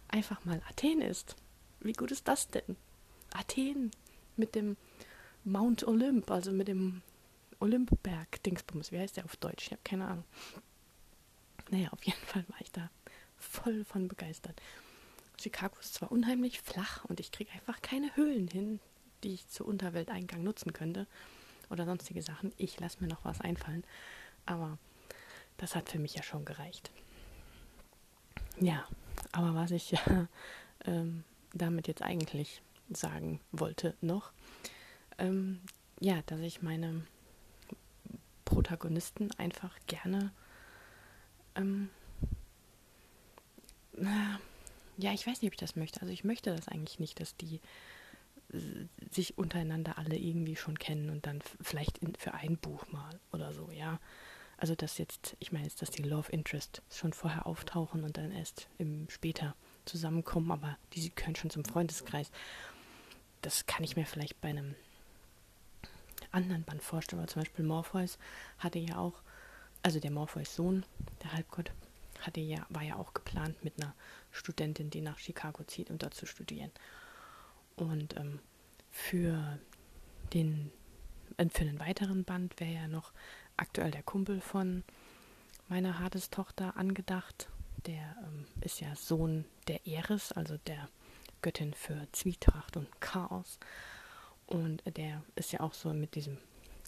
einfach 0.08 0.44
mal 0.46 0.62
Athen 0.70 1.02
ist. 1.02 1.36
Wie 1.80 1.94
gut 1.94 2.12
ist 2.12 2.28
das 2.28 2.48
denn? 2.50 2.76
Athen 3.38 3.92
mit 4.36 4.56
dem 4.56 4.78
Mount 5.44 5.88
Olymp, 5.88 6.30
also 6.30 6.52
mit 6.52 6.68
dem 6.68 7.02
Olympberg, 7.60 8.44
Dingsbums, 8.44 8.92
wie 8.92 9.00
heißt 9.00 9.18
der 9.18 9.26
auf 9.26 9.36
Deutsch? 9.38 9.68
Ich 9.68 9.72
habe 9.72 9.82
keine 9.84 10.08
Ahnung. 10.08 10.26
Naja, 11.70 11.90
auf 11.92 12.04
jeden 12.04 12.26
Fall 12.26 12.46
war 12.50 12.62
ich 12.62 12.72
da 12.72 12.90
voll 13.38 13.84
von 13.84 14.08
begeistert. 14.08 14.62
Chicago 15.40 15.78
ist 15.80 15.94
zwar 15.94 16.12
unheimlich 16.12 16.62
flach 16.62 17.06
und 17.06 17.20
ich 17.20 17.32
kriege 17.32 17.52
einfach 17.52 17.82
keine 17.82 18.16
Höhlen 18.16 18.48
hin, 18.48 18.80
die 19.24 19.34
ich 19.34 19.48
zur 19.48 19.68
Unterwelteingang 19.68 20.44
nutzen 20.44 20.74
könnte 20.74 21.08
oder 21.70 21.86
sonstige 21.86 22.22
Sachen. 22.22 22.54
Ich 22.58 22.80
lasse 22.80 23.02
mir 23.02 23.08
noch 23.08 23.24
was 23.24 23.42
einfallen. 23.42 23.84
Aber 24.46 24.78
das 25.58 25.76
hat 25.76 25.90
für 25.90 26.00
mich 26.00 26.16
ja 26.16 26.24
schon 26.24 26.46
gereicht. 26.46 26.92
ja, 28.60 28.88
aber 29.32 29.56
was 29.56 29.72
ich 29.72 29.96
ähm, 30.86 31.24
damit 31.54 31.88
jetzt 31.88 32.02
eigentlich 32.02 32.62
sagen 32.90 33.40
wollte 33.52 33.96
noch, 34.02 34.32
ähm, 35.18 35.62
ja, 36.00 36.22
dass 36.26 36.40
ich 36.42 36.62
meine 36.62 37.06
Protagonisten 38.46 39.32
einfach 39.38 39.76
gerne 39.88 40.32
ähm, 41.56 41.90
ja, 44.98 45.12
ich 45.14 45.26
weiß 45.26 45.42
nicht, 45.42 45.50
ob 45.50 45.54
ich 45.54 45.60
das 45.60 45.76
möchte. 45.76 46.02
Also 46.02 46.14
ich 46.14 46.24
möchte 46.24 46.56
das 46.56 46.68
eigentlich 46.68 47.00
nicht, 47.00 47.20
dass 47.20 47.36
die 47.36 47.62
sich 49.12 49.38
untereinander 49.38 49.98
alle 49.98 50.16
irgendwie 50.16 50.56
schon 50.56 50.80
kennen 50.80 51.10
und 51.10 51.26
dann 51.26 51.42
vielleicht 51.62 51.98
in, 51.98 52.16
für 52.16 52.34
ein 52.34 52.58
Buch 52.58 52.88
mal 52.92 53.20
oder 53.32 53.54
so, 53.54 53.70
ja. 53.72 54.00
Also 54.58 54.74
dass 54.74 54.98
jetzt, 54.98 55.36
ich 55.40 55.52
meine 55.52 55.66
jetzt, 55.66 55.82
dass 55.82 55.92
die 55.92 56.04
Love 56.04 56.32
Interest 56.32 56.82
schon 56.90 57.14
vorher 57.14 57.46
auftauchen 57.46 58.04
und 58.04 58.18
dann 58.18 58.32
erst 58.32 58.70
im 58.78 59.08
später 59.10 59.56
zusammenkommen, 59.86 60.52
aber 60.52 60.78
die 60.94 61.10
können 61.10 61.36
schon 61.36 61.50
zum 61.50 61.66
Freundeskreis. 61.66 62.32
Das 63.48 63.66
kann 63.66 63.86
ich 63.86 63.96
mir 63.96 64.06
vielleicht 64.06 64.42
bei 64.42 64.50
einem 64.50 64.76
anderen 66.32 66.64
Band 66.64 66.84
vorstellen, 66.84 67.22
weil 67.22 67.30
zum 67.30 67.44
Beispiel 67.44 67.64
Morpheus 67.64 68.20
hatte 68.58 68.78
ja 68.78 68.98
auch, 68.98 69.14
also 69.84 70.02
der 70.02 70.12
Morpheus 70.12 70.54
Sohn, 70.54 70.86
der 71.24 71.32
Halbgott, 71.32 71.72
hatte 72.20 72.42
ja, 72.42 72.66
war 72.68 72.82
ja 72.82 72.98
auch 72.98 73.14
geplant 73.14 73.64
mit 73.64 73.82
einer 73.82 73.96
Studentin, 74.32 74.90
die 74.90 75.00
nach 75.00 75.18
Chicago 75.18 75.64
zieht, 75.64 75.90
um 75.90 75.98
dort 75.98 76.14
zu 76.14 76.26
studieren. 76.26 76.72
Und 77.78 78.18
ähm, 78.18 78.40
für 78.92 79.58
den 80.34 80.70
äh, 81.38 81.48
für 81.48 81.62
einen 81.62 81.80
weiteren 81.80 82.26
Band 82.26 82.60
wäre 82.60 82.74
ja 82.74 82.88
noch 82.90 83.14
aktuell 83.56 83.92
der 83.92 84.04
Kumpel 84.04 84.42
von 84.42 84.84
meiner 85.70 86.00
Hades-Tochter 86.00 86.76
angedacht. 86.76 87.48
Der 87.86 88.18
ähm, 88.26 88.46
ist 88.60 88.82
ja 88.82 88.94
Sohn 88.98 89.46
der 89.70 89.88
Eris, 89.88 90.34
also 90.34 90.58
der 90.68 90.90
Göttin 91.48 91.74
für 91.74 92.06
Zwietracht 92.12 92.76
und 92.76 93.00
Chaos. 93.00 93.58
Und 94.48 94.84
der 94.98 95.24
ist 95.36 95.54
ja 95.54 95.62
auch 95.62 95.74
so 95.74 95.94
mit 95.94 96.16
diesem 96.16 96.40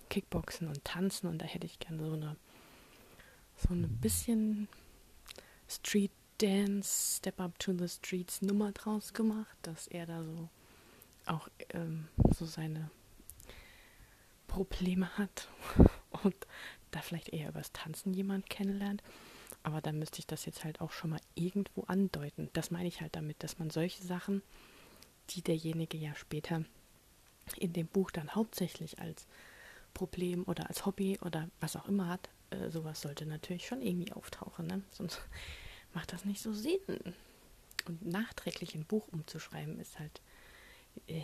Kickboxen 0.10 0.68
und 0.68 0.84
Tanzen 0.84 1.28
und 1.28 1.38
da 1.38 1.46
hätte 1.46 1.66
ich 1.66 1.80
gerne 1.80 2.06
so 2.06 2.12
eine 2.12 2.36
so 3.56 3.74
ein 3.74 3.88
bisschen 4.02 4.68
Street 5.70 6.12
Dance, 6.40 7.20
Step 7.20 7.40
Up 7.40 7.58
to 7.58 7.72
the 7.72 7.88
Streets 7.88 8.42
Nummer 8.42 8.74
draus 8.74 9.14
gemacht, 9.14 9.56
dass 9.62 9.88
er 9.88 10.06
da 10.06 10.26
so 10.26 10.50
auch 11.26 11.48
ähm, 11.70 12.10
so 12.38 12.46
seine 12.46 12.92
Probleme 14.48 15.18
hat 15.18 15.48
und 16.24 16.36
da 16.92 17.00
vielleicht 17.00 17.30
eher 17.30 17.48
übers 17.48 17.72
Tanzen 17.72 18.14
jemand 18.14 18.50
kennenlernt. 18.50 19.04
Aber 19.64 19.82
dann 19.82 20.00
müsste 20.00 20.20
ich 20.20 20.28
das 20.28 20.46
jetzt 20.46 20.64
halt 20.64 20.82
auch 20.82 20.92
schon 20.92 21.12
mal 21.12 21.22
irgendwo 21.36 21.84
andeuten. 21.84 22.50
Das 22.54 22.72
meine 22.72 22.88
ich 22.88 23.02
halt 23.02 23.16
damit, 23.16 23.44
dass 23.44 23.60
man 23.60 23.70
solche 23.70 24.04
Sachen, 24.04 24.42
die 25.32 25.42
derjenige 25.42 25.98
ja 25.98 26.16
später 26.16 26.64
in 27.58 27.74
dem 27.74 27.88
Buch 27.88 28.12
dann 28.12 28.36
hauptsächlich 28.36 29.00
als 29.00 29.28
Problem 29.94 30.44
oder 30.48 30.68
als 30.70 30.86
Hobby 30.86 31.20
oder 31.22 31.50
was 31.60 31.76
auch 31.76 31.88
immer 31.88 32.08
hat, 32.08 32.30
äh, 32.52 32.70
sowas 32.70 33.02
sollte 33.02 33.26
natürlich 33.26 33.68
schon 33.68 33.82
irgendwie 33.82 34.14
auftauchen. 34.14 34.68
Ne? 34.68 34.82
Sonst 34.92 35.22
macht 35.94 36.14
das 36.14 36.26
nicht 36.26 36.42
so 36.42 36.54
Sinn. 36.54 36.80
Und 37.86 38.06
nachträglich 38.06 38.76
ein 38.76 38.86
Buch 38.86 39.08
umzuschreiben 39.12 39.80
ist 39.80 40.00
halt, 40.00 40.22
äh, 41.08 41.22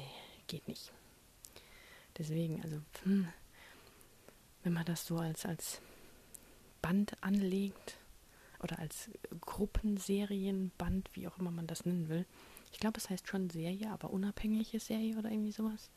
geht 0.47 0.67
nicht. 0.67 0.91
Deswegen, 2.17 2.61
also, 2.63 2.81
hm, 3.03 3.27
wenn 4.63 4.73
man 4.73 4.85
das 4.85 5.05
so 5.05 5.17
als, 5.17 5.45
als 5.45 5.81
Band 6.81 7.21
anlegt 7.21 7.97
oder 8.61 8.79
als 8.79 9.09
Gruppenserienband, 9.41 11.09
wie 11.13 11.27
auch 11.27 11.37
immer 11.37 11.51
man 11.51 11.67
das 11.67 11.85
nennen 11.85 12.09
will, 12.09 12.25
ich 12.71 12.79
glaube, 12.79 12.97
es 12.97 13.09
heißt 13.09 13.27
schon 13.27 13.49
Serie, 13.49 13.89
aber 13.89 14.09
unabhängige 14.09 14.81
Serie 14.81 15.17
oder 15.17 15.31
irgendwie 15.31 15.53
sowas. 15.53 15.89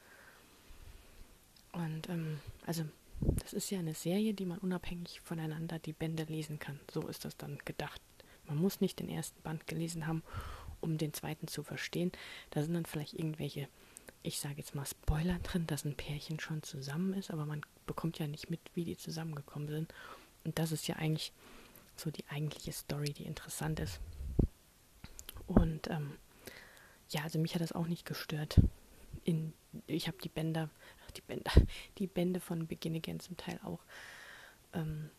Und 1.73 2.09
ähm, 2.09 2.39
also 2.67 2.85
das 3.21 3.53
ist 3.53 3.71
ja 3.71 3.81
eine 3.81 3.95
Serie, 3.95 4.33
die 4.33 4.47
man 4.47 4.59
unabhängig 4.59 5.21
voneinander 5.21 5.79
die 5.79 5.93
Bände 5.93 6.25
lesen 6.25 6.61
kann. 6.61 6.79
So 6.93 7.07
ist 7.09 7.25
das 7.25 7.37
dann 7.37 7.59
gedacht. 7.65 8.01
Man 8.47 8.59
muss 8.59 8.81
nicht 8.81 9.01
den 9.01 9.09
ersten 9.09 9.43
Band 9.43 9.67
gelesen 9.67 10.07
haben, 10.07 10.23
um 10.81 10.99
den 10.99 11.13
zweiten 11.13 11.49
zu 11.49 11.63
verstehen. 11.63 12.13
Da 12.51 12.63
sind 12.63 12.75
dann 12.75 12.87
vielleicht 12.87 13.15
irgendwelche, 13.15 13.69
ich 14.23 14.39
sage 14.39 14.59
jetzt 14.59 14.75
mal 14.75 14.87
Spoiler 14.87 15.39
drin, 15.41 15.67
dass 15.67 15.85
ein 15.85 15.97
Pärchen 15.97 16.39
schon 16.39 16.63
zusammen 16.63 17.13
ist, 17.15 17.31
aber 17.31 17.45
man 17.45 17.63
bekommt 17.87 18.19
ja 18.19 18.29
nicht 18.29 18.51
mit, 18.51 18.61
wie 18.75 18.85
die 18.85 18.97
zusammengekommen 18.97 19.69
sind. 19.69 19.93
Und 20.45 20.59
das 20.59 20.71
ist 20.73 20.87
ja 20.87 20.97
eigentlich 20.97 21.33
so 22.01 22.11
die 22.11 22.27
eigentliche 22.29 22.73
Story, 22.73 23.13
die 23.13 23.25
interessant 23.25 23.81
ist. 23.81 24.01
Und 25.47 25.89
ähm, 25.89 26.13
ja, 27.11 27.23
also 27.23 27.39
mich 27.39 27.55
hat 27.55 27.63
das 27.63 27.73
auch 27.73 27.87
nicht 27.87 28.05
gestört. 28.05 28.61
In, 29.25 29.53
ich 29.87 30.07
habe 30.07 30.19
die 30.23 30.29
Bänder, 30.29 30.71
die 31.17 31.23
Bänder, 31.23 31.51
die 31.99 32.07
Bände 32.07 32.41
von 32.41 32.67
Begin 32.67 32.97
Again 32.97 33.21
zum 33.21 33.37
Teil 33.37 33.59
auch 33.65 33.81
ähm, 34.73 35.11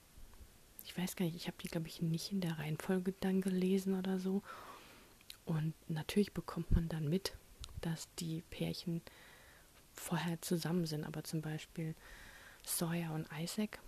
ich 0.89 0.98
weiß 0.98 1.15
gar 1.15 1.25
nicht, 1.25 1.36
ich 1.36 1.48
habe 1.48 1.57
die, 1.62 1.67
glaube 1.67 1.88
ich, 1.88 2.01
nicht 2.01 2.31
in 2.31 2.41
der 2.41 2.57
Reihenfolge 2.57 3.13
dann 3.19 3.41
gelesen 3.41 3.98
oder 3.98 4.17
so. 4.17 4.41
Und 5.45 5.74
natürlich 5.88 6.33
bekommt 6.33 6.71
man 6.71 6.89
dann 6.89 7.07
mit, 7.07 7.33
dass 7.81 8.07
die 8.15 8.41
Pärchen 8.50 9.01
vorher 9.93 10.41
zusammen 10.41 10.86
sind, 10.86 11.03
aber 11.03 11.24
zum 11.24 11.41
Beispiel 11.41 11.93
Sawyer 12.63 13.13
und 13.13 13.27
Isaac 13.39 13.79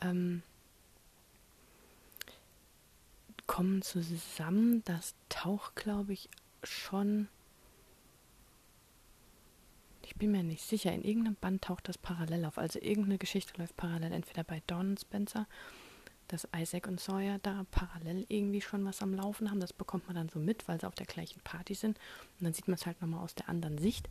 ähm, 0.00 0.42
kommen 3.46 3.82
zusammen. 3.82 4.82
Das 4.84 5.14
taucht, 5.28 5.76
glaube 5.76 6.12
ich, 6.12 6.28
schon. 6.62 7.28
Ich 10.02 10.16
bin 10.16 10.32
mir 10.32 10.42
nicht 10.42 10.62
sicher. 10.62 10.92
In 10.92 11.02
irgendeinem 11.02 11.36
Band 11.36 11.62
taucht 11.62 11.88
das 11.88 11.98
parallel 11.98 12.44
auf. 12.44 12.58
Also 12.58 12.78
irgendeine 12.78 13.18
Geschichte 13.18 13.54
läuft 13.58 13.76
parallel, 13.76 14.12
entweder 14.12 14.44
bei 14.44 14.62
Dawn 14.66 14.96
Spencer 14.96 15.46
dass 16.28 16.48
Isaac 16.56 16.86
und 16.86 17.00
Sawyer 17.00 17.38
da 17.38 17.64
parallel 17.70 18.24
irgendwie 18.28 18.60
schon 18.60 18.84
was 18.84 19.02
am 19.02 19.14
Laufen 19.14 19.50
haben. 19.50 19.60
Das 19.60 19.72
bekommt 19.72 20.06
man 20.06 20.16
dann 20.16 20.28
so 20.28 20.38
mit, 20.38 20.66
weil 20.68 20.80
sie 20.80 20.86
auf 20.86 20.94
der 20.94 21.06
gleichen 21.06 21.40
Party 21.40 21.74
sind. 21.74 21.98
Und 22.38 22.44
dann 22.44 22.52
sieht 22.52 22.68
man 22.68 22.76
es 22.76 22.86
halt 22.86 23.00
nochmal 23.00 23.22
aus 23.22 23.34
der 23.34 23.48
anderen 23.48 23.78
Sicht. 23.78 24.08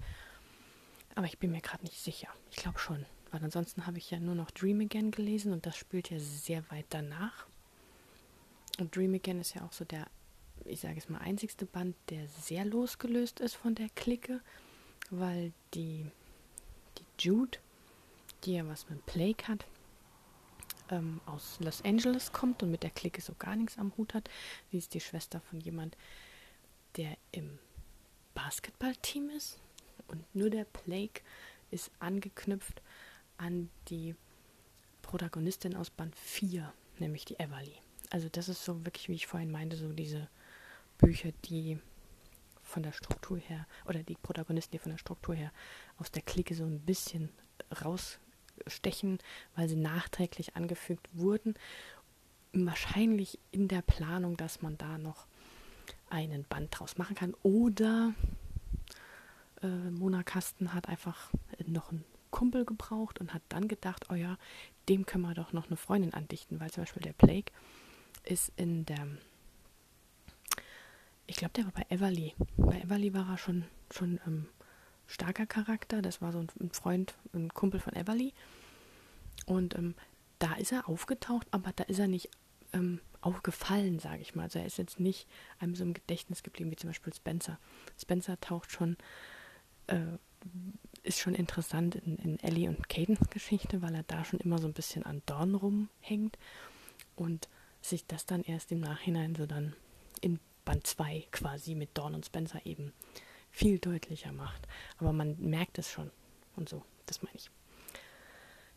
Aber 1.16 1.26
ich 1.26 1.40
bin 1.40 1.52
mir 1.52 1.62
gerade 1.62 1.84
nicht 1.84 2.00
sicher. 2.00 2.30
Ich 2.52 2.58
glaube 2.58 2.80
schon. 2.80 3.06
Weil 3.32 3.44
ansonsten 3.44 3.88
habe 3.88 3.98
ich 3.98 4.12
ja 4.12 4.20
nur 4.20 4.36
noch 4.36 4.52
Dream 4.52 4.82
Again 4.82 5.12
gelesen 5.12 5.54
und 5.54 5.66
das 5.66 5.76
spielt 5.76 6.10
ja 6.10 6.20
sehr 6.20 6.64
weit 6.70 6.86
danach. 6.90 7.48
Und 8.80 8.96
Dream 8.96 9.14
Again 9.14 9.40
ist 9.40 9.54
ja 9.56 9.64
auch 9.64 9.74
so 9.74 9.86
der, 9.86 10.08
ich 10.66 10.80
sage 10.80 10.98
es 10.98 11.10
mal, 11.10 11.20
einzigste 11.20 11.66
Band, 11.66 11.96
der 12.10 12.28
sehr 12.28 12.66
losgelöst 12.66 13.40
ist 13.40 13.56
von 13.56 13.76
der 13.76 13.90
Clique, 13.90 14.42
weil 15.10 15.54
die, 15.74 16.10
die 16.98 17.06
Jude, 17.20 17.60
die 18.44 18.56
ja 18.56 18.68
was 18.68 18.90
mit 18.90 19.06
Plague 19.06 19.48
hat, 19.48 19.66
ähm, 20.90 21.22
aus 21.26 21.60
Los 21.60 21.84
Angeles 21.84 22.32
kommt 22.32 22.64
und 22.64 22.72
mit 22.72 22.84
der 22.84 22.90
Clique 22.90 23.22
so 23.22 23.34
gar 23.38 23.56
nichts 23.56 23.78
am 23.78 23.94
Hut 23.98 24.14
hat. 24.14 24.30
Sie 24.72 24.78
ist 24.78 24.94
die 24.94 25.02
Schwester 25.02 25.40
von 25.42 25.60
jemand, 25.60 25.96
der 26.98 27.18
im 27.32 27.60
Basketballteam 28.34 29.30
ist. 29.30 29.60
Und 30.08 30.24
nur 30.36 30.50
der 30.50 30.66
Plague 30.66 31.22
ist 31.72 31.92
angeknüpft 32.00 32.82
an 33.38 33.70
die 33.90 34.16
Protagonistin 35.02 35.76
aus 35.76 35.90
Band 35.90 36.16
4, 36.16 36.72
nämlich 37.00 37.26
die 37.26 37.40
Everly. 37.40 37.83
Also 38.14 38.30
das 38.30 38.48
ist 38.48 38.64
so 38.64 38.86
wirklich, 38.86 39.10
wie 39.10 39.16
ich 39.16 39.26
vorhin 39.26 39.50
meinte, 39.50 39.76
so 39.76 39.92
diese 39.92 40.30
Bücher, 41.00 41.32
die 41.46 41.80
von 42.62 42.84
der 42.84 42.92
Struktur 42.92 43.40
her, 43.40 43.66
oder 43.88 44.04
die 44.04 44.14
Protagonisten, 44.14 44.74
die 44.74 44.78
von 44.78 44.92
der 44.92 45.00
Struktur 45.00 45.34
her 45.34 45.52
aus 45.98 46.12
der 46.12 46.22
Clique 46.22 46.54
so 46.54 46.64
ein 46.64 46.80
bisschen 46.80 47.30
raus 47.84 48.20
stechen, 48.68 49.18
weil 49.56 49.68
sie 49.68 49.78
nachträglich 49.78 50.56
angefügt 50.56 51.10
wurden. 51.14 51.56
Wahrscheinlich 52.54 53.40
in 53.50 53.68
der 53.68 53.82
Planung, 53.82 54.38
dass 54.38 54.62
man 54.62 54.78
da 54.78 55.00
noch 55.00 55.26
einen 56.12 56.44
Band 56.44 56.80
draus 56.80 57.00
machen 57.00 57.16
kann. 57.16 57.34
Oder 57.42 58.14
äh, 59.64 59.90
Mona 59.90 60.22
Kasten 60.22 60.76
hat 60.76 60.88
einfach 60.88 61.32
noch 61.66 61.90
einen 61.90 62.06
Kumpel 62.30 62.64
gebraucht 62.64 63.20
und 63.20 63.34
hat 63.34 63.42
dann 63.50 63.68
gedacht, 63.68 64.06
oh 64.12 64.16
ja, 64.16 64.38
dem 64.88 65.08
können 65.08 65.24
wir 65.24 65.34
doch 65.34 65.52
noch 65.52 65.66
eine 65.66 65.78
Freundin 65.78 66.14
andichten, 66.14 66.60
weil 66.60 66.70
zum 66.70 66.84
Beispiel 66.84 67.02
der 67.02 67.14
Plague 67.14 67.52
ist 68.24 68.52
in 68.56 68.86
der, 68.86 69.08
ich 71.28 71.36
glaube, 71.36 71.54
der 71.54 71.66
war 71.66 71.72
bei 71.72 71.86
Everly. 71.90 72.34
Bei 72.58 72.82
Everly 72.82 73.14
war 73.14 73.30
er 73.30 73.38
schon, 73.38 73.66
schon 73.92 74.20
ähm, 74.26 74.48
starker 75.08 75.46
Charakter. 75.46 76.02
Das 76.02 76.22
war 76.22 76.32
so 76.32 76.40
ein, 76.40 76.72
Freund, 76.72 77.16
ein 77.34 77.54
Kumpel 77.54 77.80
von 77.80 77.94
Everly. 77.96 78.34
Und 79.46 79.76
ähm, 79.76 79.96
da 80.40 80.54
ist 80.56 80.72
er 80.72 80.90
aufgetaucht, 80.90 81.48
aber 81.52 81.72
da 81.76 81.84
ist 81.86 82.00
er 82.00 82.08
nicht 82.08 82.30
ähm, 82.74 83.00
aufgefallen, 83.22 84.00
sage 84.00 84.22
ich 84.22 84.36
mal. 84.36 84.44
Also 84.44 84.60
er 84.60 84.66
ist 84.66 84.78
jetzt 84.78 85.00
nicht 85.00 85.28
einem 85.60 85.76
so 85.76 85.84
im 85.84 85.94
Gedächtnis 85.94 86.44
geblieben, 86.44 86.72
wie 86.72 86.76
zum 86.76 86.90
Beispiel 86.90 87.14
Spencer. 87.14 87.60
Spencer 88.00 88.40
taucht 88.40 88.72
schon, 88.72 88.98
äh, 89.88 90.18
ist 91.04 91.20
schon 91.20 91.36
interessant 91.36 91.96
in, 91.96 92.18
in 92.18 92.40
Ellie 92.40 92.70
und 92.70 92.90
Cadens 92.90 93.30
Geschichte, 93.30 93.82
weil 93.82 93.96
er 93.96 94.04
da 94.04 94.26
schon 94.26 94.40
immer 94.40 94.58
so 94.58 94.68
ein 94.68 94.74
bisschen 94.74 95.04
an 95.04 95.22
Dorn 95.26 95.56
rumhängt 95.56 96.38
und 97.16 97.48
sich 97.86 98.06
das 98.06 98.26
dann 98.26 98.44
erst 98.44 98.72
im 98.72 98.80
Nachhinein 98.80 99.36
so 99.36 99.46
dann 99.46 99.76
in 100.22 100.40
Band 100.66 100.88
2 100.88 101.28
quasi 101.32 101.76
mit 101.76 101.98
Dawn 101.98 102.16
und 102.16 102.26
Spencer 102.26 102.66
eben 102.66 102.94
viel 103.52 103.80
deutlicher 103.80 104.32
macht. 104.32 104.68
Aber 104.98 105.14
man 105.14 105.38
merkt 105.40 105.78
es 105.78 105.92
schon 105.92 106.12
und 106.56 106.70
so, 106.70 106.84
das 107.06 107.22
meine 107.22 107.36
ich. 107.36 107.50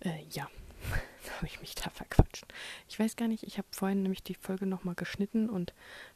Äh, 0.01 0.25
ja, 0.31 0.51
habe 1.37 1.47
ich 1.47 1.61
mich 1.61 1.75
da 1.75 1.91
verquatscht. 1.91 2.47
Ich 2.89 2.99
weiß 2.99 3.17
gar 3.17 3.29
nicht, 3.29 3.45
ich 3.45 3.59
habe 3.59 3.69
vorhin 3.71 4.03
nämlich 4.03 4.23
die 4.23 4.35
Folge 4.35 4.67
nochmal 4.67 4.95
geschnitten 4.95 5.49
und 5.49 5.73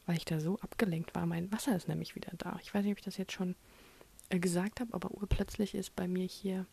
weil 0.07 0.17
ich 0.17 0.25
da 0.25 0.41
so 0.41 0.59
abgelenkt 0.61 1.15
war, 1.15 1.27
mein 1.27 1.51
Wasser 1.53 1.77
ist 1.77 1.89
nämlich 1.89 2.15
wieder 2.15 2.33
da. 2.37 2.59
Ich 2.63 2.75
weiß 2.75 2.85
nicht, 2.85 2.93
ob 2.93 2.99
ich 2.99 3.05
das 3.05 3.17
jetzt 3.17 3.33
schon 3.33 3.55
äh, 4.29 4.39
gesagt 4.39 4.81
habe, 4.81 4.93
aber 4.95 5.11
urplötzlich 5.13 5.75
ist 5.75 5.97
bei 5.97 6.09
mir 6.09 6.27
hier 6.27 6.67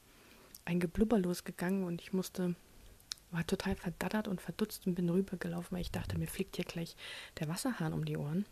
ein 0.66 0.80
Geblubber 0.80 1.18
losgegangen 1.20 1.84
und 1.84 2.02
ich 2.02 2.12
musste, 2.12 2.56
war 3.31 3.46
total 3.46 3.75
verdattert 3.75 4.27
und 4.27 4.41
verdutzt 4.41 4.88
und 4.88 4.96
bin 4.96 5.10
rübergelaufen, 5.10 5.75
weil 5.75 5.81
ich 5.81 5.91
dachte, 5.91 6.17
mir 6.17 6.27
fliegt 6.27 6.55
hier 6.55 6.65
gleich 6.65 6.96
der 7.39 7.48
Wasserhahn 7.48 7.93
um 7.93 8.05
die 8.05 8.17
Ohren. 8.17 8.46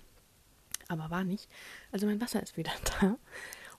Aber 0.87 1.09
war 1.09 1.23
nicht. 1.23 1.49
Also 1.91 2.05
mein 2.05 2.21
Wasser 2.21 2.43
ist 2.43 2.57
wieder 2.57 2.73
da. 3.01 3.17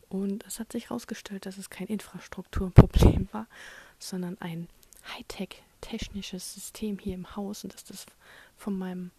Und 0.08 0.46
es 0.46 0.60
hat 0.60 0.72
sich 0.72 0.90
herausgestellt, 0.90 1.46
dass 1.46 1.58
es 1.58 1.70
kein 1.70 1.88
Infrastrukturproblem 1.88 3.28
war, 3.32 3.46
sondern 3.98 4.40
ein 4.40 4.68
Hightech 5.14 5.62
technisches 5.80 6.54
System 6.54 6.98
hier 6.98 7.14
im 7.14 7.36
Haus 7.36 7.62
und 7.62 7.74
dass 7.74 7.84
das 7.84 8.06
von 8.56 8.76
meinem 8.76 9.10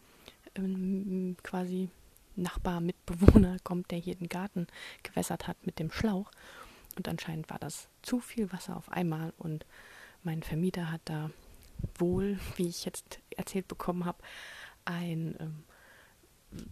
ähm, 0.55 1.37
quasi 1.43 1.89
Nachbar, 2.35 2.81
Mitbewohner 2.81 3.57
kommt, 3.63 3.91
der 3.91 3.99
hier 3.99 4.15
den 4.15 4.29
Garten 4.29 4.67
gewässert 5.03 5.47
hat 5.47 5.57
mit 5.65 5.79
dem 5.79 5.91
Schlauch. 5.91 6.29
Und 6.95 7.07
anscheinend 7.07 7.49
war 7.49 7.59
das 7.59 7.87
zu 8.01 8.19
viel 8.19 8.51
Wasser 8.51 8.75
auf 8.75 8.91
einmal 8.91 9.33
und 9.37 9.65
mein 10.23 10.43
Vermieter 10.43 10.91
hat 10.91 11.01
da 11.05 11.31
wohl, 11.97 12.39
wie 12.55 12.67
ich 12.67 12.85
jetzt 12.85 13.19
erzählt 13.35 13.67
bekommen 13.67 14.05
habe, 14.05 14.19
ein 14.85 15.35
ähm, 15.39 15.63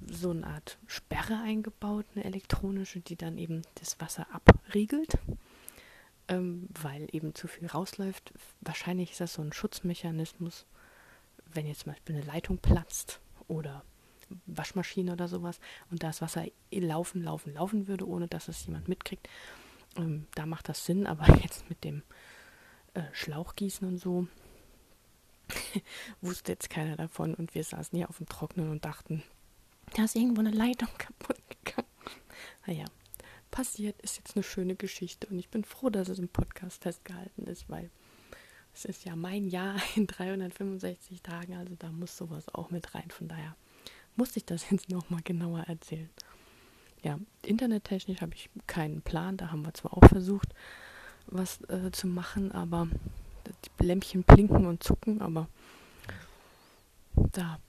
so 0.10 0.32
eine 0.32 0.48
Art 0.48 0.78
Sperre 0.88 1.42
eingebaut, 1.44 2.06
eine 2.16 2.24
elektronische, 2.24 3.02
die 3.02 3.18
dann 3.18 3.38
eben 3.38 3.62
das 3.76 4.00
Wasser 4.00 4.26
abriegelt 4.34 5.18
ähm, 6.28 6.68
weil 6.82 7.08
eben 7.12 7.36
zu 7.36 7.48
viel 7.48 7.68
rausläuft. 7.68 8.34
Wahrscheinlich 8.62 9.12
ist 9.12 9.22
das 9.22 9.34
so 9.34 9.42
ein 9.42 9.54
Schutzmechanismus, 9.54 10.66
wenn 11.54 11.68
jetzt 11.68 11.82
zum 11.82 11.94
Beispiel 11.94 12.16
eine 12.16 12.26
Leitung 12.26 12.58
platzt 12.58 13.20
oder 13.48 13.84
Waschmaschine 14.48 15.14
oder 15.14 15.28
sowas 15.28 15.60
und 15.92 16.02
das 16.02 16.22
Wasser 16.22 16.46
laufen, 16.72 17.24
laufen, 17.24 17.54
laufen 17.54 17.88
würde, 17.88 18.08
ohne 18.08 18.28
dass 18.28 18.48
es 18.48 18.66
jemand 18.66 18.88
mitkriegt. 18.88 19.30
Ähm, 19.98 20.28
da 20.34 20.46
macht 20.46 20.68
das 20.68 20.86
Sinn, 20.86 21.06
aber 21.06 21.28
jetzt 21.44 21.70
mit 21.70 21.84
dem 21.84 22.02
äh, 22.96 23.04
Schlauchgießen 23.14 23.88
und 23.88 23.98
so 23.98 24.28
wusste 26.22 26.54
jetzt 26.54 26.70
keiner 26.70 26.96
davon 26.96 27.34
und 27.34 27.56
wir 27.56 27.64
saßen 27.64 27.98
hier 27.98 28.10
auf 28.10 28.18
dem 28.18 28.28
Trocknen 28.28 28.70
und 28.70 28.86
dachten, 28.86 29.24
da 29.96 30.04
ist 30.04 30.16
irgendwo 30.16 30.42
eine 30.42 30.52
Leitung 30.52 30.90
kaputt 30.98 31.38
gegangen. 31.50 31.88
Naja, 32.66 32.86
passiert, 33.52 34.02
ist 34.02 34.18
jetzt 34.18 34.36
eine 34.36 34.44
schöne 34.44 34.76
Geschichte 34.76 35.28
und 35.28 35.40
ich 35.40 35.50
bin 35.50 35.64
froh, 35.64 35.90
dass 35.90 36.10
es 36.10 36.20
im 36.20 36.28
Podcast 36.28 36.82
festgehalten 36.84 37.46
ist, 37.46 37.70
weil 37.70 37.90
es 38.74 38.86
ist 38.86 39.06
ja 39.06 39.16
mein 39.16 39.48
Jahr 39.48 39.76
in 39.96 40.08
365 40.08 41.22
Tagen, 41.22 41.56
also 41.56 41.76
da 41.80 41.92
muss 41.92 42.18
sowas 42.18 42.54
auch 42.54 42.70
mit 42.70 42.94
rein. 42.94 43.10
Von 43.10 43.28
daher 43.28 43.56
musste 44.16 44.40
ich 44.40 44.46
das 44.46 44.70
jetzt 44.70 44.90
nochmal 44.90 45.22
genauer 45.24 45.62
erzählen. 45.62 46.10
Ja, 47.04 47.20
internettechnisch 47.44 48.22
habe 48.22 48.34
ich 48.34 48.50
keinen 48.68 49.02
Plan, 49.02 49.38
da 49.38 49.52
haben 49.52 49.64
wir 49.64 49.74
zwar 49.74 49.94
auch 49.96 50.06
versucht, 50.06 50.50
was 51.28 51.62
äh, 51.70 51.92
zu 51.92 52.08
machen, 52.08 52.52
aber 52.52 52.88
die 53.80 53.86
Lämpchen 53.86 54.24
blinken 54.24 54.66
und 54.66 54.84
zucken, 54.84 55.22
aber 55.22 55.48
da, 57.16 57.60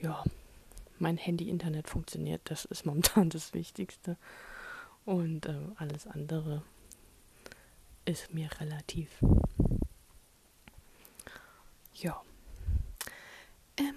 ja, 0.00 0.24
mein 0.98 1.16
Handy-Internet 1.16 1.88
funktioniert, 1.88 2.42
das 2.44 2.64
ist 2.64 2.86
momentan 2.86 3.30
das 3.30 3.54
Wichtigste. 3.54 4.16
Und 5.04 5.46
äh, 5.46 5.58
alles 5.76 6.06
andere 6.06 6.62
ist 8.04 8.32
mir 8.34 8.50
relativ. 8.60 9.08
Ja. 11.94 12.20
Ähm, 13.78 13.94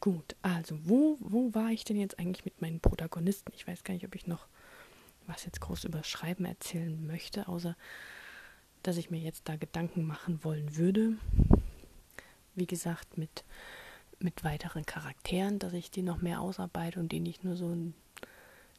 gut, 0.00 0.34
also 0.42 0.78
wo, 0.84 1.16
wo 1.20 1.54
war 1.54 1.70
ich 1.70 1.84
denn 1.84 1.96
jetzt 1.96 2.18
eigentlich 2.18 2.44
mit 2.44 2.60
meinen 2.60 2.80
Protagonisten? 2.80 3.52
Ich 3.54 3.66
weiß 3.66 3.84
gar 3.84 3.94
nicht, 3.94 4.04
ob 4.04 4.14
ich 4.14 4.26
noch 4.26 4.46
was 5.26 5.44
jetzt 5.44 5.60
groß 5.60 5.84
über 5.84 6.04
Schreiben 6.04 6.44
erzählen 6.44 7.06
möchte, 7.06 7.48
außer 7.48 7.76
dass 8.84 8.98
ich 8.98 9.10
mir 9.10 9.18
jetzt 9.18 9.48
da 9.48 9.56
Gedanken 9.56 10.06
machen 10.06 10.44
wollen 10.44 10.76
würde. 10.76 11.14
Wie 12.54 12.66
gesagt, 12.66 13.18
mit, 13.18 13.42
mit 14.18 14.44
weiteren 14.44 14.86
Charakteren, 14.86 15.58
dass 15.58 15.72
ich 15.72 15.90
die 15.90 16.02
noch 16.02 16.20
mehr 16.20 16.40
ausarbeite 16.40 17.00
und 17.00 17.10
die 17.10 17.20
nicht 17.20 17.44
nur 17.44 17.56
so 17.56 17.74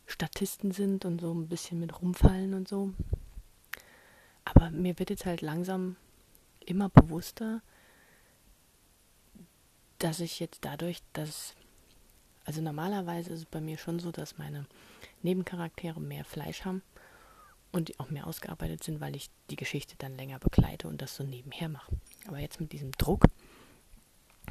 Statisten 0.06 0.72
sind 0.72 1.06
und 1.06 1.20
so 1.20 1.34
ein 1.34 1.48
bisschen 1.48 1.80
mit 1.80 2.02
rumfallen 2.02 2.54
und 2.54 2.68
so. 2.68 2.94
Aber 4.46 4.70
mir 4.70 4.98
wird 5.00 5.10
jetzt 5.10 5.26
halt 5.26 5.42
langsam 5.42 5.96
immer 6.64 6.90
bewusster, 6.90 7.62
dass 9.98 10.20
ich 10.20 10.40
jetzt 10.40 10.66
dadurch, 10.66 11.02
dass, 11.14 11.56
also 12.46 12.62
normalerweise 12.62 13.32
ist 13.34 13.40
es 13.40 13.46
bei 13.46 13.60
mir 13.60 13.80
schon 13.80 13.98
so, 13.98 14.12
dass 14.12 14.38
meine 14.38 14.68
Nebencharaktere 15.24 16.00
mehr 16.00 16.26
Fleisch 16.26 16.64
haben 16.64 16.84
und 17.76 18.00
auch 18.00 18.10
mehr 18.10 18.26
ausgearbeitet 18.26 18.86
sind, 18.86 19.02
weil 19.02 19.18
ich 19.18 19.30
die 19.50 19.58
Geschichte 19.58 19.96
dann 19.98 20.16
länger 20.16 20.40
begleite 20.40 20.88
und 20.88 21.02
das 21.02 21.14
so 21.14 21.26
nebenher 21.26 21.68
mache. 21.68 21.92
Aber 22.26 22.40
jetzt 22.40 22.62
mit 22.62 22.72
diesem 22.72 22.94
Druck, 22.94 23.26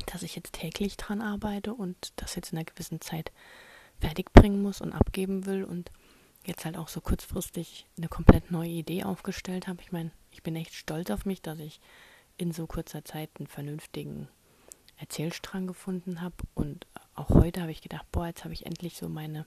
dass 0.04 0.22
ich 0.22 0.36
jetzt 0.36 0.52
täglich 0.52 0.98
dran 0.98 1.22
arbeite 1.22 1.72
und 1.72 2.12
das 2.16 2.34
jetzt 2.34 2.52
in 2.52 2.58
einer 2.58 2.66
gewissen 2.66 3.00
Zeit 3.00 3.32
fertig 3.98 4.30
bringen 4.34 4.60
muss 4.60 4.82
und 4.82 4.92
abgeben 4.92 5.46
will 5.46 5.64
und 5.64 5.90
jetzt 6.44 6.66
halt 6.66 6.76
auch 6.76 6.88
so 6.88 7.00
kurzfristig 7.00 7.86
eine 7.96 8.08
komplett 8.08 8.50
neue 8.50 8.68
Idee 8.68 9.04
aufgestellt 9.04 9.68
habe. 9.68 9.80
Ich 9.80 9.90
meine, 9.90 10.10
ich 10.30 10.42
bin 10.42 10.54
echt 10.54 10.74
stolz 10.74 11.10
auf 11.10 11.24
mich, 11.24 11.40
dass 11.40 11.58
ich 11.60 11.80
in 12.36 12.52
so 12.52 12.66
kurzer 12.66 13.06
Zeit 13.06 13.30
einen 13.38 13.46
vernünftigen 13.46 14.28
Erzählstrang 14.98 15.66
gefunden 15.66 16.20
habe 16.20 16.36
und 16.52 16.86
auch 17.14 17.30
heute 17.30 17.62
habe 17.62 17.72
ich 17.72 17.80
gedacht, 17.80 18.04
boah, 18.12 18.26
jetzt 18.26 18.44
habe 18.44 18.52
ich 18.52 18.66
endlich 18.66 18.98
so 18.98 19.08
meine 19.08 19.46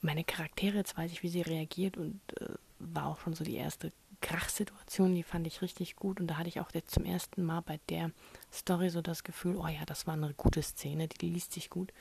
meine 0.00 0.24
Charaktere, 0.24 0.76
jetzt 0.78 0.96
weiß 0.96 1.12
ich, 1.12 1.22
wie 1.22 1.28
sie 1.28 1.42
reagiert 1.42 1.96
und 1.96 2.20
äh, 2.40 2.54
war 2.78 3.06
auch 3.06 3.20
schon 3.20 3.34
so 3.34 3.44
die 3.44 3.56
erste 3.56 3.92
Krachsituation, 4.20 5.14
die 5.14 5.22
fand 5.22 5.46
ich 5.46 5.62
richtig 5.62 5.96
gut 5.96 6.20
und 6.20 6.26
da 6.26 6.36
hatte 6.36 6.48
ich 6.48 6.60
auch 6.60 6.70
jetzt 6.72 6.92
zum 6.92 7.04
ersten 7.04 7.42
Mal 7.42 7.60
bei 7.60 7.80
der 7.88 8.10
Story 8.52 8.90
so 8.90 9.00
das 9.00 9.24
Gefühl, 9.24 9.56
oh 9.56 9.66
ja, 9.66 9.84
das 9.86 10.06
war 10.06 10.14
eine 10.14 10.34
gute 10.34 10.62
Szene, 10.62 11.08
die 11.08 11.30
liest 11.30 11.52
sich 11.52 11.70
gut. 11.70 11.92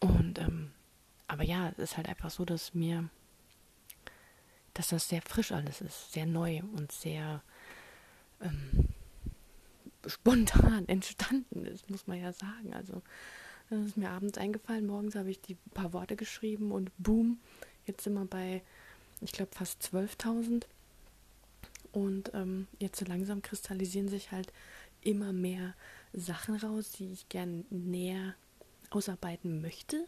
Und, 0.00 0.38
ähm, 0.38 0.72
aber 1.28 1.42
ja, 1.42 1.70
es 1.70 1.78
ist 1.78 1.96
halt 1.96 2.08
einfach 2.08 2.30
so, 2.30 2.44
dass 2.44 2.74
mir, 2.74 3.08
dass 4.74 4.88
das 4.88 5.08
sehr 5.08 5.22
frisch 5.22 5.52
alles 5.52 5.80
ist, 5.80 6.12
sehr 6.12 6.26
neu 6.26 6.60
und 6.74 6.92
sehr 6.92 7.42
ähm, 8.40 8.88
spontan 10.06 10.88
entstanden 10.88 11.66
ist, 11.66 11.90
muss 11.90 12.06
man 12.06 12.20
ja 12.20 12.32
sagen. 12.32 12.72
Also, 12.74 13.02
das 13.70 13.86
ist 13.86 13.96
mir 13.96 14.10
abends 14.10 14.38
eingefallen, 14.38 14.86
morgens 14.86 15.14
habe 15.14 15.30
ich 15.30 15.40
die 15.40 15.56
paar 15.74 15.92
Worte 15.92 16.16
geschrieben 16.16 16.72
und 16.72 16.90
boom, 16.98 17.38
jetzt 17.86 18.04
sind 18.04 18.14
wir 18.14 18.24
bei, 18.24 18.62
ich 19.20 19.32
glaube, 19.32 19.54
fast 19.54 19.82
12.000. 19.82 20.64
Und 21.92 22.32
ähm, 22.34 22.66
jetzt 22.78 22.98
so 22.98 23.06
langsam 23.06 23.40
kristallisieren 23.40 24.08
sich 24.08 24.30
halt 24.30 24.52
immer 25.00 25.32
mehr 25.32 25.74
Sachen 26.12 26.56
raus, 26.56 26.90
die 26.92 27.10
ich 27.12 27.28
gern 27.28 27.64
näher 27.70 28.34
ausarbeiten 28.90 29.62
möchte, 29.62 30.06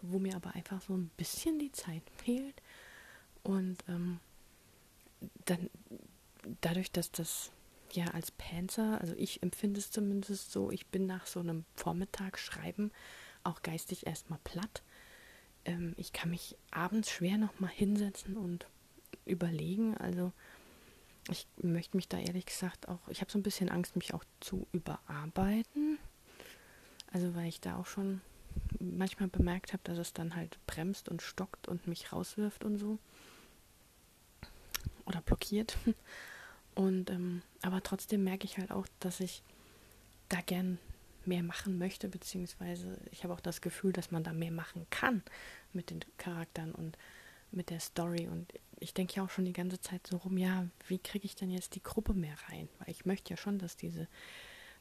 wo 0.00 0.18
mir 0.18 0.36
aber 0.36 0.54
einfach 0.54 0.80
so 0.80 0.94
ein 0.94 1.10
bisschen 1.16 1.58
die 1.58 1.72
Zeit 1.72 2.02
fehlt. 2.16 2.62
Und 3.42 3.76
ähm, 3.88 4.20
dann 5.44 5.68
dadurch, 6.60 6.90
dass 6.90 7.10
das 7.10 7.50
ja 7.94 8.06
als 8.06 8.30
Panzer, 8.30 9.00
also 9.00 9.14
ich 9.16 9.42
empfinde 9.42 9.80
es 9.80 9.90
zumindest 9.90 10.52
so, 10.52 10.70
ich 10.70 10.86
bin 10.86 11.06
nach 11.06 11.26
so 11.26 11.40
einem 11.40 11.64
Vormittag 11.74 12.38
schreiben 12.38 12.90
auch 13.44 13.62
geistig 13.62 14.06
erstmal 14.06 14.38
platt. 14.44 14.82
Ähm, 15.64 15.94
ich 15.96 16.12
kann 16.12 16.30
mich 16.30 16.56
abends 16.70 17.10
schwer 17.10 17.38
nochmal 17.38 17.70
hinsetzen 17.70 18.36
und 18.36 18.66
überlegen. 19.24 19.96
Also 19.96 20.32
ich 21.30 21.46
möchte 21.62 21.96
mich 21.96 22.08
da 22.08 22.18
ehrlich 22.18 22.46
gesagt 22.46 22.88
auch, 22.88 23.08
ich 23.08 23.20
habe 23.20 23.30
so 23.30 23.38
ein 23.38 23.42
bisschen 23.42 23.68
Angst, 23.68 23.96
mich 23.96 24.14
auch 24.14 24.24
zu 24.40 24.66
überarbeiten. 24.72 25.98
Also 27.12 27.34
weil 27.34 27.48
ich 27.48 27.60
da 27.60 27.76
auch 27.76 27.86
schon 27.86 28.20
manchmal 28.78 29.28
bemerkt 29.28 29.72
habe, 29.72 29.82
dass 29.84 29.98
es 29.98 30.12
dann 30.12 30.36
halt 30.36 30.58
bremst 30.66 31.08
und 31.08 31.22
stockt 31.22 31.68
und 31.68 31.86
mich 31.86 32.12
rauswirft 32.12 32.64
und 32.64 32.78
so. 32.78 32.98
Oder 35.06 35.22
blockiert. 35.22 35.76
Und 36.78 37.10
ähm, 37.10 37.42
aber 37.62 37.82
trotzdem 37.82 38.22
merke 38.22 38.44
ich 38.44 38.56
halt 38.56 38.70
auch, 38.70 38.86
dass 39.00 39.18
ich 39.18 39.42
da 40.28 40.40
gern 40.40 40.78
mehr 41.24 41.42
machen 41.42 41.76
möchte, 41.76 42.08
beziehungsweise 42.08 42.96
ich 43.10 43.24
habe 43.24 43.34
auch 43.34 43.40
das 43.40 43.60
Gefühl, 43.60 43.92
dass 43.92 44.12
man 44.12 44.22
da 44.22 44.32
mehr 44.32 44.52
machen 44.52 44.86
kann 44.88 45.24
mit 45.72 45.90
den 45.90 46.04
Charakteren 46.18 46.72
und 46.72 46.96
mit 47.50 47.70
der 47.70 47.80
Story. 47.80 48.28
Und 48.28 48.52
ich 48.78 48.94
denke 48.94 49.16
ja 49.16 49.24
auch 49.24 49.30
schon 49.30 49.44
die 49.44 49.52
ganze 49.52 49.80
Zeit 49.80 50.06
so 50.06 50.18
rum, 50.18 50.38
ja, 50.38 50.68
wie 50.86 51.00
kriege 51.00 51.26
ich 51.26 51.34
denn 51.34 51.50
jetzt 51.50 51.74
die 51.74 51.82
Gruppe 51.82 52.14
mehr 52.14 52.36
rein? 52.48 52.68
Weil 52.78 52.90
ich 52.90 53.04
möchte 53.04 53.30
ja 53.30 53.36
schon, 53.36 53.58
dass 53.58 53.76
diese 53.76 54.06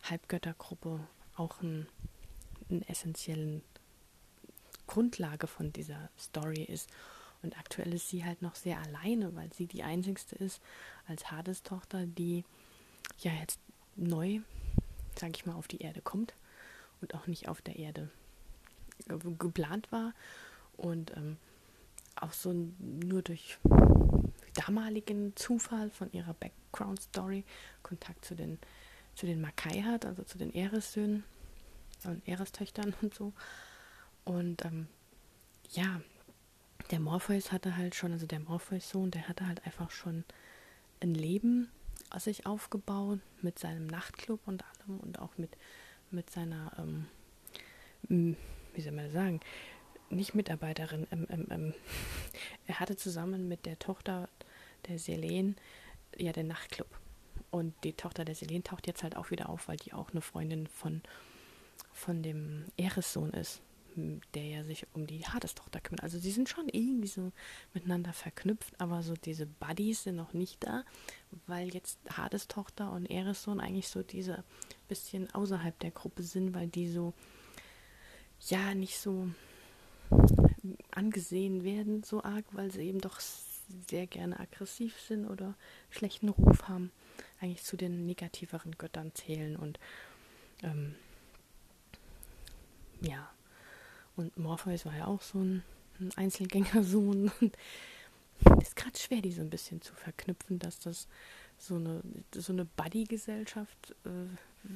Halbgöttergruppe 0.03 0.99
auch 1.35 1.63
ein 1.63 1.87
eine 2.69 2.87
essentielle 2.87 3.61
Grundlage 4.85 5.47
von 5.47 5.73
dieser 5.73 6.09
Story 6.19 6.63
ist. 6.63 6.89
Und 7.43 7.57
aktuell 7.57 7.93
ist 7.93 8.09
sie 8.09 8.25
halt 8.25 8.41
noch 8.41 8.55
sehr 8.55 8.79
alleine, 8.79 9.35
weil 9.35 9.51
sie 9.53 9.67
die 9.67 9.83
einzigste 9.83 10.35
ist 10.35 10.61
als 11.07 11.31
Hades 11.31 11.63
Tochter, 11.63 12.05
die 12.05 12.43
ja 13.19 13.31
jetzt 13.33 13.59
neu, 13.95 14.39
sage 15.17 15.33
ich 15.35 15.45
mal, 15.45 15.55
auf 15.55 15.67
die 15.67 15.81
Erde 15.81 16.01
kommt 16.01 16.33
und 17.01 17.15
auch 17.15 17.27
nicht 17.27 17.47
auf 17.47 17.61
der 17.61 17.77
Erde 17.77 18.09
geplant 19.37 19.91
war 19.91 20.13
und 20.75 21.15
ähm, 21.15 21.37
auch 22.15 22.33
so 22.33 22.53
nur 22.79 23.21
durch 23.21 23.57
damaligen 24.55 25.35
Zufall 25.35 25.91
von 25.91 26.11
ihrer 26.11 26.33
Background 26.33 27.01
Story 27.01 27.45
Kontakt 27.83 28.25
zu 28.25 28.35
den 28.35 28.57
zu 29.17 29.25
den 29.25 29.41
Makai 29.41 29.81
hat, 29.81 30.05
also 30.05 30.23
zu 30.23 30.37
den 30.37 30.53
Ehressöhnen 30.53 31.23
und 32.03 32.25
Erestöchtern 32.27 32.93
und 33.01 33.15
so. 33.15 33.33
Und 34.25 34.63
ähm, 34.63 34.87
ja, 35.71 36.01
der 36.91 36.99
Morpheus 36.99 37.51
hatte 37.51 37.75
halt 37.75 37.95
schon, 37.95 38.11
also 38.11 38.25
der 38.25 38.39
Morpheus-Sohn, 38.39 39.11
der 39.11 39.27
hatte 39.27 39.47
halt 39.47 39.65
einfach 39.65 39.91
schon 39.91 40.23
ein 41.01 41.13
Leben 41.13 41.69
aus 42.09 42.25
sich 42.25 42.45
aufgebaut 42.45 43.19
mit 43.41 43.59
seinem 43.59 43.87
Nachtclub 43.87 44.39
und 44.45 44.63
allem 44.63 44.99
und 44.99 45.19
auch 45.19 45.37
mit, 45.37 45.57
mit 46.11 46.29
seiner, 46.29 46.71
ähm, 46.77 48.35
wie 48.73 48.81
soll 48.81 48.93
man 48.93 49.11
sagen, 49.11 49.39
nicht 50.09 50.35
Mitarbeiterin, 50.35 51.07
ähm, 51.11 51.27
ähm, 51.29 51.47
ähm, 51.49 51.73
er 52.67 52.79
hatte 52.79 52.95
zusammen 52.95 53.47
mit 53.47 53.65
der 53.65 53.77
Tochter 53.79 54.29
der 54.87 54.99
Selene 54.99 55.55
ja 56.17 56.31
den 56.31 56.47
Nachtclub. 56.47 56.87
Und 57.51 57.73
die 57.83 57.93
Tochter 57.93 58.25
der 58.25 58.35
Selene 58.35 58.63
taucht 58.63 58.87
jetzt 58.87 59.03
halt 59.03 59.15
auch 59.15 59.31
wieder 59.31 59.49
auf, 59.49 59.67
weil 59.67 59.77
die 59.77 59.93
auch 59.93 60.11
eine 60.11 60.21
Freundin 60.21 60.67
von, 60.67 61.01
von 61.91 62.23
dem 62.23 62.65
Eressohn 62.77 63.31
ist, 63.31 63.61
der 64.33 64.45
ja 64.45 64.63
sich 64.63 64.85
um 64.93 65.07
die 65.07 65.25
Hades-Tochter 65.25 65.81
kümmert. 65.81 66.03
Also 66.03 66.19
sie 66.19 66.31
sind 66.31 66.49
schon 66.49 66.69
irgendwie 66.69 67.07
so 67.07 67.31
miteinander 67.73 68.13
verknüpft, 68.13 68.79
aber 68.79 69.03
so 69.03 69.13
diese 69.15 69.45
Buddies 69.45 70.03
sind 70.03 70.15
noch 70.15 70.33
nicht 70.33 70.63
da, 70.63 70.83
weil 71.45 71.73
jetzt 71.73 71.99
Hades-Tochter 72.15 72.91
und 72.91 73.05
Eressohn 73.07 73.59
eigentlich 73.59 73.87
so 73.87 74.03
diese 74.03 74.43
bisschen 74.87 75.33
außerhalb 75.33 75.77
der 75.79 75.91
Gruppe 75.91 76.23
sind, 76.23 76.53
weil 76.53 76.67
die 76.67 76.89
so 76.89 77.13
ja 78.49 78.73
nicht 78.75 78.99
so 78.99 79.29
angesehen 80.91 81.63
werden 81.63 82.03
so 82.03 82.23
arg, 82.23 82.45
weil 82.51 82.71
sie 82.71 82.81
eben 82.81 83.01
doch 83.01 83.19
sehr 83.87 84.07
gerne 84.07 84.39
aggressiv 84.39 84.99
sind 84.99 85.27
oder 85.27 85.55
schlechten 85.89 86.29
Ruf 86.29 86.67
haben, 86.67 86.91
eigentlich 87.41 87.63
zu 87.63 87.77
den 87.77 88.05
negativeren 88.05 88.77
Göttern 88.77 89.13
zählen 89.13 89.55
und 89.55 89.79
ähm, 90.63 90.95
ja. 93.01 93.29
Und 94.17 94.35
Morpheus 94.37 94.85
war 94.85 94.95
ja 94.95 95.05
auch 95.07 95.21
so 95.21 95.39
ein, 95.39 95.63
ein 95.99 96.11
Einzelgängersohn. 96.17 97.31
ist 98.61 98.75
gerade 98.75 98.97
schwer, 98.97 99.21
die 99.21 99.31
so 99.31 99.41
ein 99.41 99.49
bisschen 99.49 99.81
zu 99.81 99.93
verknüpfen, 99.93 100.59
dass 100.59 100.79
das 100.79 101.07
so 101.57 101.75
eine, 101.75 102.01
so 102.33 102.51
eine 102.51 102.65
Buddy-Gesellschaft 102.65 103.95
äh, 104.05 104.69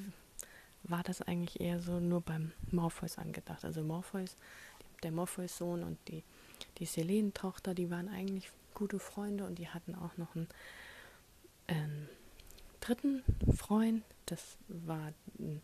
war 0.84 1.04
das 1.04 1.22
eigentlich 1.22 1.60
eher 1.60 1.80
so 1.80 2.00
nur 2.00 2.22
beim 2.22 2.52
Morpheus 2.72 3.18
angedacht. 3.18 3.66
Also 3.66 3.84
Morpheus, 3.84 4.36
der 5.04 5.12
Morpheus-Sohn 5.12 5.84
und 5.84 5.98
die, 6.08 6.24
die 6.78 6.86
Selene-Tochter, 6.86 7.74
die 7.74 7.92
waren 7.92 8.10
eigentlich 8.10 8.52
gute 8.74 9.00
Freunde 9.00 9.46
und 9.46 9.60
die 9.60 9.70
hatten 9.70 9.96
auch 9.96 10.18
noch 10.18 10.36
einen 10.36 10.48
ähm, 11.68 12.10
dritten 12.80 13.24
Freund. 13.56 14.04
Das 14.26 14.58
war 14.68 15.14
ein, 15.40 15.62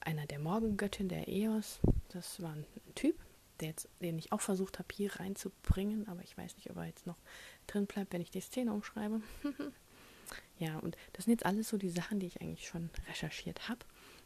einer 0.00 0.26
der 0.26 0.38
Morgengöttin, 0.38 1.08
der 1.08 1.28
Eos. 1.28 1.80
Das 2.12 2.42
war 2.42 2.52
ein, 2.52 2.66
Typ, 2.94 3.16
der 3.60 3.68
jetzt, 3.68 3.88
den 4.00 4.18
ich 4.18 4.32
auch 4.32 4.40
versucht 4.40 4.78
habe, 4.78 4.88
hier 4.92 5.14
reinzubringen, 5.16 6.08
aber 6.08 6.22
ich 6.22 6.36
weiß 6.36 6.56
nicht, 6.56 6.70
ob 6.70 6.76
er 6.76 6.86
jetzt 6.86 7.06
noch 7.06 7.18
drin 7.66 7.86
bleibt, 7.86 8.12
wenn 8.12 8.20
ich 8.20 8.30
die 8.30 8.40
Szene 8.40 8.72
umschreibe. 8.72 9.20
ja, 10.58 10.78
und 10.78 10.96
das 11.12 11.24
sind 11.24 11.32
jetzt 11.32 11.46
alles 11.46 11.68
so 11.68 11.76
die 11.76 11.90
Sachen, 11.90 12.20
die 12.20 12.26
ich 12.26 12.40
eigentlich 12.40 12.66
schon 12.66 12.90
recherchiert 13.08 13.68
habe, 13.68 13.80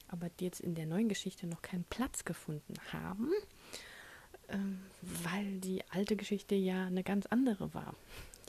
aber 0.08 0.28
die 0.28 0.44
jetzt 0.44 0.60
in 0.60 0.74
der 0.74 0.86
neuen 0.86 1.08
Geschichte 1.08 1.46
noch 1.46 1.62
keinen 1.62 1.84
Platz 1.84 2.24
gefunden 2.24 2.74
haben 2.92 3.30
ähm, 4.48 4.80
weil 5.02 5.58
die 5.60 5.82
alte 5.90 6.16
Geschichte 6.16 6.54
ja 6.54 6.86
eine 6.86 7.02
ganz 7.02 7.26
andere 7.26 7.74
war. 7.74 7.94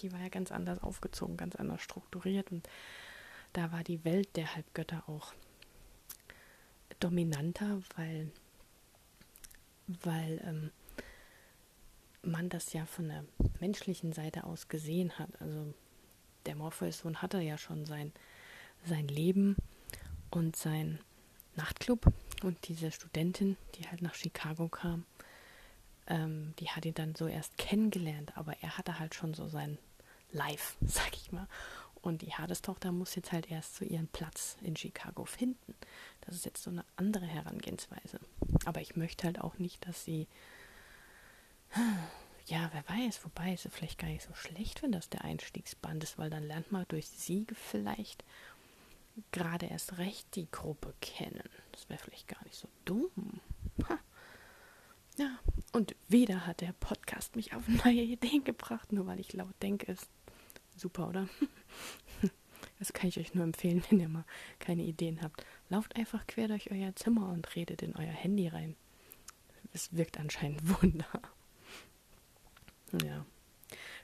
Die 0.02 0.12
war 0.12 0.19
ja 0.19 0.30
ganz 0.30 0.52
anders 0.52 0.82
aufgezogen, 0.84 1.38
ganz 1.38 1.56
anders 1.56 1.82
strukturiert 1.82 2.52
und 2.52 2.67
da 3.54 3.71
war 3.71 3.84
die 3.84 4.04
Welt 4.04 4.36
der 4.36 4.56
Halbgötter 4.56 5.04
auch 5.08 5.34
dominanter, 7.00 7.82
weil, 7.95 8.30
weil 9.88 10.41
ähm, 10.45 10.71
man 12.21 12.50
das 12.50 12.74
ja 12.74 12.86
von 12.86 13.08
der 13.10 13.24
menschlichen 13.60 14.13
Seite 14.13 14.43
aus 14.43 14.67
gesehen 14.67 15.17
hat. 15.17 15.30
Also 15.39 15.74
der 16.45 16.56
Morpheus-Sohn 16.56 17.21
hatte 17.21 17.39
ja 17.39 17.58
schon 17.58 17.86
sein, 17.86 18.12
sein 18.86 19.08
Leben 19.08 19.56
und 20.32 20.56
sein 20.56 21.00
Nachtclub 21.56 22.06
und 22.43 22.67
diese 22.67 22.91
Studentin, 22.91 23.58
die 23.76 23.88
halt 23.88 24.02
nach 24.02 24.15
Chicago 24.15 24.67
kam, 24.67 25.06
ähm, 26.08 26.54
die 26.60 26.69
hat 26.69 26.86
ihn 26.86 26.93
dann 26.93 27.15
so 27.15 27.28
erst 27.28 27.58
kennengelernt, 27.58 28.38
aber 28.38 28.54
er 28.62 28.78
hatte 28.78 29.00
halt 29.00 29.15
schon 29.15 29.34
so 29.34 29.48
sein 29.48 29.78
Life, 30.32 30.76
sag 30.86 31.13
ich 31.13 31.32
mal. 31.32 31.48
Und 32.02 32.21
die 32.21 32.34
Hades-Tochter 32.34 32.91
muss 32.91 33.15
jetzt 33.15 33.32
halt 33.32 33.50
erst 33.50 33.78
so 33.78 33.86
ihren 33.86 34.08
Platz 34.08 34.58
in 34.62 34.76
Chicago 34.76 35.26
finden. 35.26 35.74
Das 36.21 36.36
ist 36.36 36.45
jetzt 36.45 36.62
so 36.62 36.69
eine 36.69 36.86
andere 36.98 37.26
Herangehensweise. 37.26 38.19
Aber 38.65 38.81
ich 38.81 38.95
möchte 38.95 39.25
halt 39.25 39.39
auch 39.39 39.58
nicht, 39.58 39.88
dass 39.88 40.03
sie. 40.03 40.27
Ja, 42.47 42.69
wer 42.73 42.88
weiß, 42.88 43.25
wobei 43.25 43.55
ist 43.55 43.65
es 43.65 43.73
vielleicht 43.73 43.97
gar 43.97 44.08
nicht 44.08 44.21
so 44.21 44.31
schlecht, 44.36 44.84
wenn 44.84 44.91
das 44.91 45.10
der 45.10 45.23
Einstiegsband 45.23 46.03
ist, 46.03 46.19
weil 46.19 46.29
dann 46.29 46.43
lernt 46.43 46.71
man 46.71 46.86
durch 46.89 47.08
Siege 47.08 47.55
vielleicht 47.55 48.23
gerade 49.31 49.65
erst 49.65 49.97
recht 49.97 50.36
die 50.36 50.47
Gruppe 50.51 50.93
kennen. 51.01 51.49
Das 51.71 51.89
wäre 51.89 51.99
vielleicht 51.99 52.27
gar 52.27 52.43
nicht 52.43 52.55
so 52.55 52.67
dumm. 52.86 53.41
Ha. 53.89 53.97
Ja, 55.17 55.39
und 55.71 55.95
wieder 56.08 56.45
hat 56.45 56.62
der 56.62 56.73
Podcast 56.73 57.36
mich 57.36 57.53
auf 57.55 57.67
neue 57.86 58.01
Ideen 58.01 58.43
gebracht, 58.43 58.91
nur 58.91 59.08
weil 59.08 59.19
ich 59.19 59.34
laut 59.34 59.55
denke, 59.62 59.91
ist 59.91 60.08
super, 60.75 61.08
oder? 61.10 61.27
Das 62.79 62.93
kann 62.93 63.07
ich 63.07 63.19
euch 63.19 63.33
nur 63.33 63.43
empfehlen, 63.43 63.83
wenn 63.89 63.99
ihr 63.99 64.09
mal 64.09 64.25
keine 64.59 64.83
Ideen 64.83 65.21
habt. 65.21 65.45
Lauft 65.69 65.95
einfach 65.95 66.25
quer 66.27 66.47
durch 66.47 66.71
euer 66.71 66.95
Zimmer 66.95 67.29
und 67.29 67.55
redet 67.55 67.81
in 67.81 67.95
euer 67.95 68.05
Handy 68.05 68.47
rein. 68.47 68.75
Es 69.73 69.95
wirkt 69.95 70.19
anscheinend 70.19 70.61
Wunder. 70.81 71.07
Ja. 73.03 73.25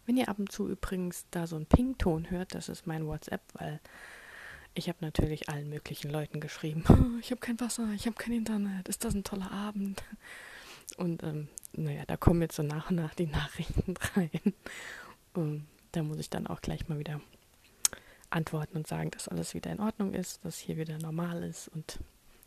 Wenn 0.05 0.17
ihr 0.17 0.29
ab 0.29 0.39
und 0.39 0.51
zu 0.51 0.67
übrigens 0.67 1.25
da 1.31 1.47
so 1.47 1.55
einen 1.55 1.67
Ping-Ton 1.67 2.31
hört, 2.31 2.55
das 2.55 2.69
ist 2.69 2.87
mein 2.87 3.05
WhatsApp, 3.05 3.41
weil 3.53 3.79
ich 4.73 4.89
habe 4.89 4.97
natürlich 5.01 5.49
allen 5.49 5.69
möglichen 5.69 6.09
Leuten 6.09 6.39
geschrieben. 6.39 6.83
Oh, 6.89 7.19
ich 7.19 7.31
habe 7.31 7.41
kein 7.41 7.59
Wasser, 7.59 7.87
ich 7.93 8.07
habe 8.07 8.15
kein 8.15 8.33
Internet, 8.33 8.89
ist 8.89 9.05
das 9.05 9.13
ein 9.13 9.23
toller 9.23 9.51
Abend? 9.51 10.03
Und 10.97 11.23
ähm, 11.23 11.47
naja, 11.73 12.03
da 12.07 12.17
kommen 12.17 12.41
jetzt 12.41 12.55
so 12.55 12.63
nach 12.63 12.89
und 12.89 12.95
nach 12.95 13.13
die 13.13 13.27
Nachrichten 13.27 13.93
rein. 14.15 14.53
Und 15.33 15.67
da 15.91 16.03
muss 16.03 16.17
ich 16.17 16.29
dann 16.29 16.47
auch 16.47 16.61
gleich 16.61 16.89
mal 16.89 16.99
wieder 16.99 17.21
antworten 18.31 18.77
und 18.77 18.87
sagen, 18.87 19.11
dass 19.11 19.27
alles 19.27 19.53
wieder 19.53 19.71
in 19.71 19.79
Ordnung 19.79 20.13
ist, 20.13 20.43
dass 20.45 20.57
hier 20.57 20.77
wieder 20.77 20.97
normal 20.97 21.43
ist 21.43 21.67
und 21.69 21.99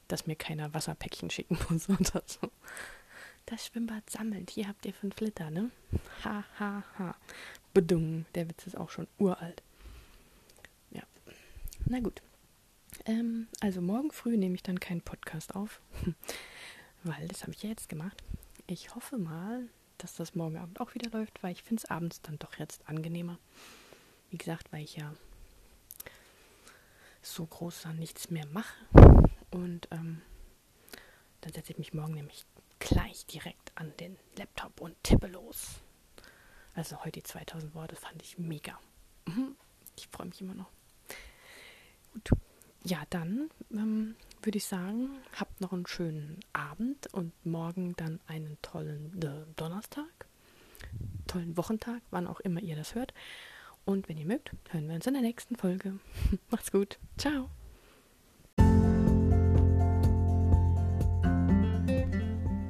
dass 0.08 0.26
mir 0.26 0.36
keiner 0.36 0.72
Wasserpäckchen 0.74 1.30
schicken 1.30 1.58
muss 1.68 1.88
oder 1.88 2.22
so. 2.26 2.50
Das 3.46 3.66
Schwimmbad 3.66 4.08
sammelt. 4.08 4.50
Hier 4.50 4.68
habt 4.68 4.86
ihr 4.86 4.94
fünf 4.94 5.20
Liter, 5.20 5.50
ne? 5.50 5.70
Ha, 6.24 6.44
ha, 6.58 6.82
ha. 6.98 7.14
Bedung. 7.74 8.24
Der 8.34 8.48
Witz 8.48 8.66
ist 8.66 8.76
auch 8.76 8.88
schon 8.88 9.06
uralt. 9.18 9.62
Ja. 10.90 11.02
Na 11.84 12.00
gut. 12.00 12.22
Ähm, 13.04 13.48
also 13.60 13.82
morgen 13.82 14.12
früh 14.12 14.36
nehme 14.36 14.54
ich 14.54 14.62
dann 14.62 14.80
keinen 14.80 15.02
Podcast 15.02 15.54
auf 15.54 15.82
weil 17.04 17.28
das 17.28 17.42
habe 17.42 17.52
ich 17.52 17.62
ja 17.62 17.68
jetzt 17.68 17.88
gemacht. 17.88 18.22
Ich 18.66 18.94
hoffe 18.94 19.18
mal, 19.18 19.68
dass 19.98 20.14
das 20.14 20.34
morgen 20.34 20.56
Abend 20.56 20.80
auch 20.80 20.94
wieder 20.94 21.10
läuft, 21.10 21.42
weil 21.42 21.52
ich 21.52 21.62
finde 21.62 21.82
es 21.84 21.90
abends 21.90 22.20
dann 22.22 22.38
doch 22.38 22.58
jetzt 22.58 22.88
angenehmer. 22.88 23.38
Wie 24.30 24.38
gesagt, 24.38 24.72
weil 24.72 24.82
ich 24.82 24.96
ja 24.96 25.14
so 27.24 27.46
groß 27.46 27.82
dann 27.82 27.98
nichts 27.98 28.30
mehr 28.30 28.46
mache. 28.46 28.74
Und 29.50 29.88
ähm, 29.90 30.22
dann 31.40 31.52
setze 31.52 31.72
ich 31.72 31.78
mich 31.78 31.94
morgen 31.94 32.14
nämlich 32.14 32.44
gleich 32.78 33.26
direkt 33.26 33.72
an 33.76 33.92
den 33.98 34.16
Laptop 34.36 34.80
und 34.80 34.94
tippe 35.02 35.26
los. 35.26 35.80
Also 36.74 36.98
heute 37.00 37.20
die 37.20 37.22
2000 37.22 37.74
Worte 37.74 37.96
fand 37.96 38.22
ich 38.22 38.38
mega. 38.38 38.78
Mhm. 39.26 39.56
Ich 39.96 40.08
freue 40.08 40.26
mich 40.26 40.40
immer 40.40 40.54
noch. 40.54 40.70
Gut. 42.12 42.30
Ja, 42.84 43.04
dann 43.10 43.48
ähm, 43.70 44.16
würde 44.42 44.58
ich 44.58 44.66
sagen, 44.66 45.10
habt 45.38 45.60
noch 45.60 45.72
einen 45.72 45.86
schönen 45.86 46.40
Abend 46.52 47.12
und 47.14 47.32
morgen 47.46 47.96
dann 47.96 48.20
einen 48.26 48.58
tollen 48.60 49.22
äh, 49.22 49.46
Donnerstag, 49.56 50.26
tollen 51.26 51.56
Wochentag, 51.56 52.02
wann 52.10 52.26
auch 52.26 52.40
immer 52.40 52.60
ihr 52.60 52.76
das 52.76 52.94
hört. 52.94 53.14
Und 53.84 54.08
wenn 54.08 54.16
ihr 54.16 54.26
mögt, 54.26 54.52
hören 54.70 54.88
wir 54.88 54.94
uns 54.94 55.06
in 55.06 55.14
der 55.14 55.22
nächsten 55.22 55.56
Folge. 55.56 55.98
Macht's 56.50 56.72
gut. 56.72 56.98
Ciao. 57.18 57.50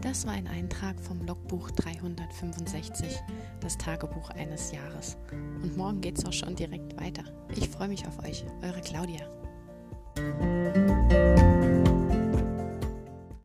Das 0.03 0.27
war 0.27 0.35
ein 0.35 0.46
Eintrag 0.46 1.00
vom 1.00 1.27
Logbuch 1.27 1.72
365, 1.72 3.18
das 3.61 3.77
Tagebuch 3.77 4.31
eines 4.31 4.70
Jahres. 4.70 5.16
Und 5.33 5.77
morgen 5.77 6.00
geht's 6.00 6.24
auch 6.24 6.33
schon 6.33 6.55
direkt 6.55 6.96
weiter. 7.00 7.24
Ich 7.57 7.68
freue 7.68 7.88
mich 7.88 8.07
auf 8.07 8.20
euch, 8.20 8.44
eure 8.62 8.81
Claudia. 8.81 9.29